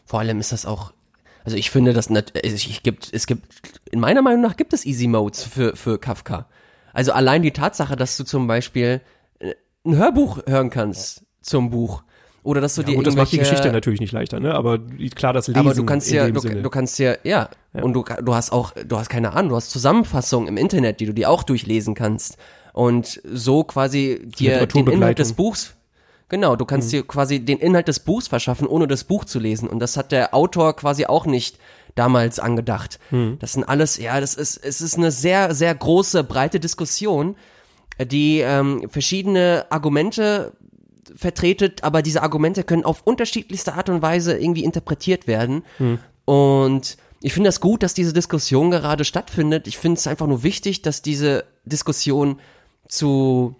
[0.09, 0.91] Vor allem ist das auch,
[1.45, 3.45] also ich finde, dass also ich gibt, es gibt,
[3.91, 6.47] in meiner Meinung nach gibt es Easy Modes für, für Kafka.
[6.93, 9.01] Also allein die Tatsache, dass du zum Beispiel
[9.37, 9.53] äh,
[9.85, 12.01] ein Hörbuch hören kannst zum Buch.
[12.41, 14.55] Oder dass du ja, dir gut, das macht die Geschichte natürlich nicht leichter, ne?
[14.55, 14.79] Aber
[15.13, 17.83] klar, das Lesen Aber du kannst ja, du, du, kannst ja, ja, ja.
[17.83, 21.05] Und du, du hast auch, du hast keine Ahnung, du hast Zusammenfassungen im Internet, die
[21.05, 22.37] du dir auch durchlesen kannst.
[22.73, 25.75] Und so quasi dir den Inhalt des Buchs
[26.29, 26.91] Genau, du kannst mhm.
[26.91, 29.67] dir quasi den Inhalt des Buchs verschaffen, ohne das Buch zu lesen.
[29.67, 31.57] Und das hat der Autor quasi auch nicht
[31.95, 32.99] damals angedacht.
[33.11, 33.37] Mhm.
[33.39, 37.35] Das sind alles, ja, das ist, es ist eine sehr, sehr große, breite Diskussion,
[37.99, 40.53] die ähm, verschiedene Argumente
[41.15, 45.63] vertretet, aber diese Argumente können auf unterschiedlichste Art und Weise irgendwie interpretiert werden.
[45.79, 45.99] Mhm.
[46.25, 49.67] Und ich finde das gut, dass diese Diskussion gerade stattfindet.
[49.67, 52.39] Ich finde es einfach nur wichtig, dass diese Diskussion
[52.87, 53.55] zu,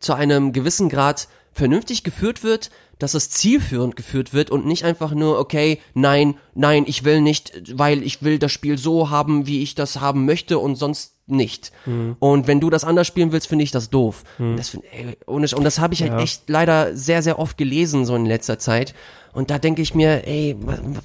[0.00, 5.12] zu einem gewissen Grad vernünftig geführt wird, dass es zielführend geführt wird und nicht einfach
[5.12, 9.62] nur, okay, nein, nein, ich will nicht, weil ich will das Spiel so haben, wie
[9.62, 11.72] ich das haben möchte und sonst nicht.
[11.86, 12.16] Mhm.
[12.18, 14.24] Und wenn du das anders spielen willst, finde ich das doof.
[14.38, 14.56] Mhm.
[14.56, 16.20] Das find, ey, und das habe ich halt ja.
[16.20, 18.94] echt leider sehr, sehr oft gelesen, so in letzter Zeit.
[19.34, 20.56] Und da denke ich mir, ey,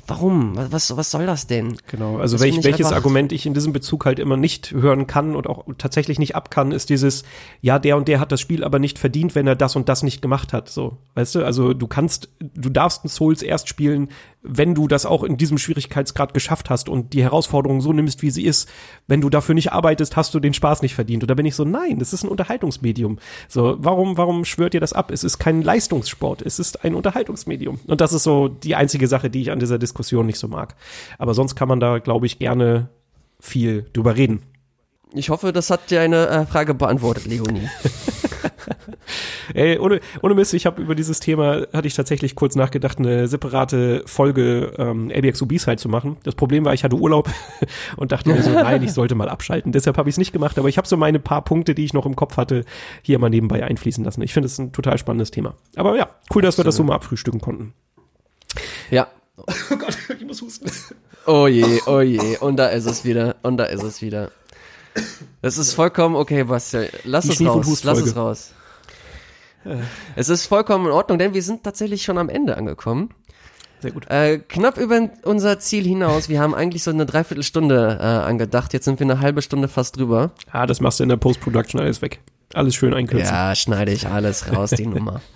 [0.05, 0.53] warum?
[0.55, 1.77] Was, was soll das denn?
[1.87, 5.47] Genau, also welch, welches Argument ich in diesem Bezug halt immer nicht hören kann und
[5.47, 7.23] auch tatsächlich nicht ab kann, ist dieses,
[7.61, 10.03] ja, der und der hat das Spiel aber nicht verdient, wenn er das und das
[10.03, 10.69] nicht gemacht hat.
[10.69, 14.09] So, weißt du, also du kannst, du darfst ein Souls erst spielen,
[14.41, 18.29] wenn du das auch in diesem Schwierigkeitsgrad geschafft hast und die Herausforderung so nimmst, wie
[18.29, 18.69] sie ist,
[19.07, 21.23] wenn du dafür nicht arbeitest, hast du den Spaß nicht verdient.
[21.23, 23.19] Und da bin ich so, nein, das ist ein Unterhaltungsmedium.
[23.49, 25.11] So, warum, warum schwört ihr das ab?
[25.11, 27.79] Es ist kein Leistungssport, es ist ein Unterhaltungsmedium.
[27.87, 30.75] Und das ist so die einzige Sache, die ich an dieser Diskussion nicht so mag.
[31.17, 32.89] Aber sonst kann man da, glaube ich, gerne
[33.39, 34.43] viel drüber reden.
[35.13, 37.67] Ich hoffe, das hat dir eine äh, Frage beantwortet, Leonie.
[39.53, 43.27] Ey, ohne, ohne Mist, ich habe über dieses Thema, hatte ich tatsächlich kurz nachgedacht, eine
[43.27, 46.17] separate Folge ähm, ABXO B-Side zu machen.
[46.23, 47.29] Das Problem war, ich hatte Urlaub
[47.97, 49.71] und dachte mir so, nein, ich sollte mal abschalten.
[49.71, 51.93] Deshalb habe ich es nicht gemacht, aber ich habe so meine paar Punkte, die ich
[51.93, 52.63] noch im Kopf hatte,
[53.01, 54.21] hier mal nebenbei einfließen lassen.
[54.21, 55.55] Ich finde es ein total spannendes Thema.
[55.75, 56.57] Aber ja, cool, dass Absolut.
[56.57, 57.73] wir das so mal abfrühstücken konnten.
[58.91, 59.07] Ja.
[59.37, 60.69] Oh Gott, ich muss husten.
[61.25, 62.37] Oh je, oh je.
[62.39, 63.35] Und da ist es wieder.
[63.43, 64.31] Und da ist es wieder.
[65.41, 66.87] Es ist vollkommen okay, Bastian.
[67.03, 67.83] Lass es raus.
[67.83, 68.53] Lass es raus.
[70.15, 73.09] Es ist vollkommen in Ordnung, denn wir sind tatsächlich schon am Ende angekommen.
[73.81, 74.09] Sehr gut.
[74.09, 76.27] Äh, knapp über unser Ziel hinaus.
[76.27, 78.73] Wir haben eigentlich so eine Dreiviertelstunde äh, angedacht.
[78.73, 80.31] Jetzt sind wir eine halbe Stunde fast drüber.
[80.51, 82.19] Ah, das machst du in der Post-Production alles weg.
[82.53, 83.33] Alles schön einkürzen.
[83.33, 85.21] Ja, schneide ich alles raus, die Nummer.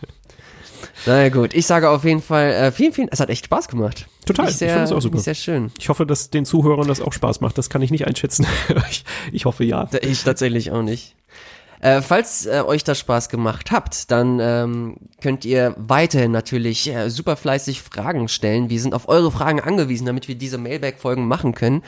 [1.05, 4.07] Na gut, ich sage auf jeden Fall äh, vielen, vielen, es hat echt Spaß gemacht.
[4.25, 5.19] Total, ich, sehr, ich finde es auch super.
[5.19, 5.71] Sehr schön.
[5.77, 7.57] Ich hoffe, dass den Zuhörern das auch Spaß macht.
[7.57, 8.45] Das kann ich nicht einschätzen.
[8.89, 9.89] ich, ich hoffe ja.
[10.01, 11.15] Ich tatsächlich auch nicht.
[11.83, 17.09] Äh, falls äh, euch das Spaß gemacht habt, dann ähm, könnt ihr weiterhin natürlich äh,
[17.09, 18.69] super fleißig Fragen stellen.
[18.69, 21.83] Wir sind auf eure Fragen angewiesen, damit wir diese Mailback-Folgen machen können.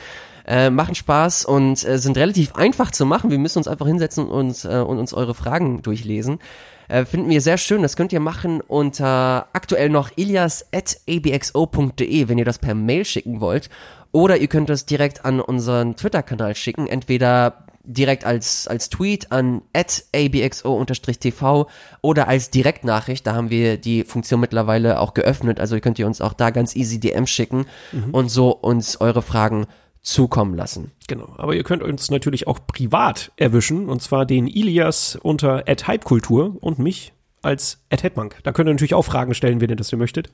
[0.46, 3.30] Äh, machen Spaß und äh, sind relativ einfach zu machen.
[3.30, 6.40] Wir müssen uns einfach hinsetzen und, äh, und uns eure Fragen durchlesen.
[6.88, 7.82] Äh, finden wir sehr schön.
[7.82, 13.70] Das könnt ihr machen unter aktuell noch ilias.abxo.de, wenn ihr das per Mail schicken wollt.
[14.12, 16.86] Oder ihr könnt es direkt an unseren Twitter-Kanal schicken.
[16.86, 21.68] Entweder direkt als, als Tweet an abxo-tv
[22.02, 23.26] oder als Direktnachricht.
[23.26, 25.60] Da haben wir die Funktion mittlerweile auch geöffnet.
[25.60, 28.10] Also könnt ihr uns auch da ganz easy DM schicken mhm.
[28.10, 29.66] und so uns eure Fragen
[30.06, 30.92] zukommen lassen.
[31.08, 36.56] Genau, aber ihr könnt uns natürlich auch privat erwischen, und zwar den Ilias unter @hypekultur
[36.60, 38.38] und mich als Ed Hetmank.
[38.44, 40.30] Da könnt ihr natürlich auch Fragen stellen, wenn ihr das möchtet.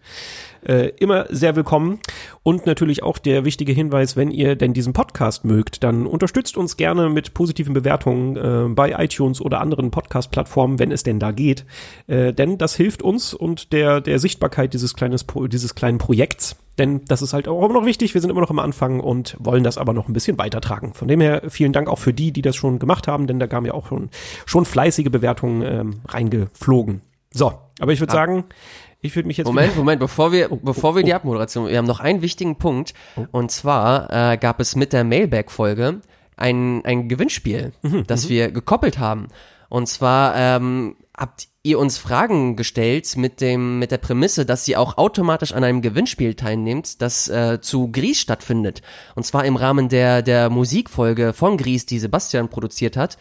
[0.67, 2.01] Äh, immer sehr willkommen.
[2.43, 6.77] Und natürlich auch der wichtige Hinweis, wenn ihr denn diesen Podcast mögt, dann unterstützt uns
[6.77, 11.65] gerne mit positiven Bewertungen äh, bei iTunes oder anderen Podcast-Plattformen, wenn es denn da geht.
[12.07, 16.57] Äh, denn das hilft uns und der, der Sichtbarkeit dieses, kleines, dieses kleinen Projekts.
[16.79, 18.15] Denn das ist halt auch immer noch wichtig.
[18.15, 20.95] Wir sind immer noch am Anfang und wollen das aber noch ein bisschen weitertragen.
[20.95, 23.47] Von dem her vielen Dank auch für die, die das schon gemacht haben, denn da
[23.47, 24.11] kamen ja auch schon,
[24.47, 27.03] schon fleißige Bewertungen ähm, reingeflogen.
[27.31, 28.45] So, aber ich würde sagen,
[29.01, 29.47] ich würde mich jetzt.
[29.47, 32.57] Moment, Moment, bevor wir, oh, bevor wir oh, die Abmoderation, wir haben noch einen wichtigen
[32.57, 32.95] Punkt.
[33.17, 33.27] Oh.
[33.33, 36.01] Und zwar äh, gab es mit der Mailback-Folge
[36.37, 38.29] ein, ein Gewinnspiel, mhm, das mhm.
[38.31, 39.29] wir gekoppelt haben.
[39.69, 44.77] Und zwar ähm, habt ihr uns Fragen gestellt mit dem mit der Prämisse, dass sie
[44.77, 48.83] auch automatisch an einem Gewinnspiel teilnimmt, das äh, zu Gries stattfindet.
[49.15, 53.17] Und zwar im Rahmen der der Musikfolge von Gries, die Sebastian produziert hat.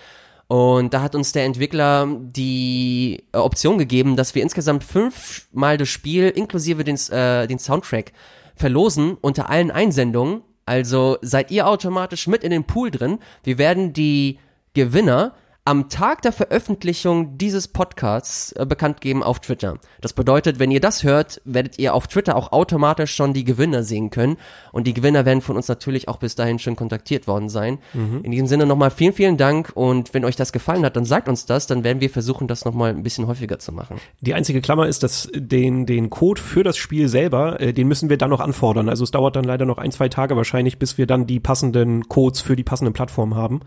[0.48, 5.88] Und da hat uns der Entwickler die äh, Option gegeben, dass wir insgesamt fünfmal das
[5.88, 8.12] Spiel inklusive den, äh, den Soundtrack
[8.56, 10.42] verlosen unter allen Einsendungen.
[10.66, 13.20] Also seid ihr automatisch mit in den Pool drin.
[13.44, 14.40] Wir werden die
[14.74, 15.34] Gewinner
[15.64, 19.78] am Tag der Veröffentlichung dieses Podcasts äh, bekannt geben auf Twitter.
[20.02, 23.84] Das bedeutet, wenn ihr das hört, werdet ihr auf Twitter auch automatisch schon die Gewinner
[23.84, 24.38] sehen können.
[24.72, 27.78] Und die Gewinner werden von uns natürlich auch bis dahin schon kontaktiert worden sein.
[27.94, 28.22] Mhm.
[28.24, 29.72] In diesem Sinne nochmal vielen, vielen Dank.
[29.76, 31.68] Und wenn euch das gefallen hat, dann sagt uns das.
[31.68, 33.98] Dann werden wir versuchen, das nochmal ein bisschen häufiger zu machen.
[34.22, 38.10] Die einzige Klammer ist, dass den, den Code für das Spiel selber, äh, den müssen
[38.10, 38.90] wir dann noch anfordern.
[38.90, 42.10] Also es dauert dann leider noch ein, zwei Tage wahrscheinlich, bis wir dann die passenden
[42.10, 43.60] Codes für die passenden Plattformen haben.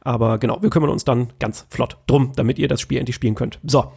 [0.00, 3.34] Aber genau, wir kümmern uns dann ganz flott drum, damit ihr das Spiel endlich spielen
[3.34, 3.58] könnt.
[3.64, 3.92] So,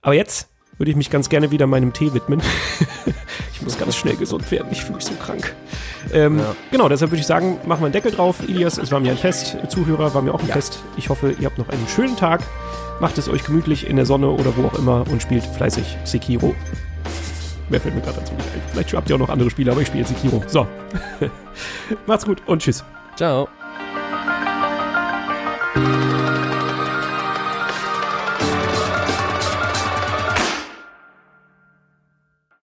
[0.00, 0.48] aber jetzt
[0.78, 2.40] würde ich mich ganz gerne wieder meinem Tee widmen.
[3.52, 5.54] ich muss ganz schnell gesund werden, ich fühle mich so krank.
[6.12, 6.56] Ähm, ja.
[6.70, 8.36] Genau, deshalb würde ich sagen, machen wir einen Deckel drauf.
[8.48, 9.56] Ilias, es war mir ein Fest.
[9.68, 10.54] Zuhörer, war mir auch ein ja.
[10.54, 10.78] Fest.
[10.96, 12.42] Ich hoffe, ihr habt noch einen schönen Tag.
[13.00, 16.54] Macht es euch gemütlich in der Sonne oder wo auch immer und spielt fleißig Sekiro.
[17.68, 18.62] Mehr fällt mir gerade dazu nicht ein.
[18.72, 20.42] Vielleicht habt ihr auch noch andere Spiele, aber ich spiele Sekiro.
[20.46, 20.66] So.
[22.06, 22.84] Macht's gut und tschüss.
[23.16, 23.48] Ciao.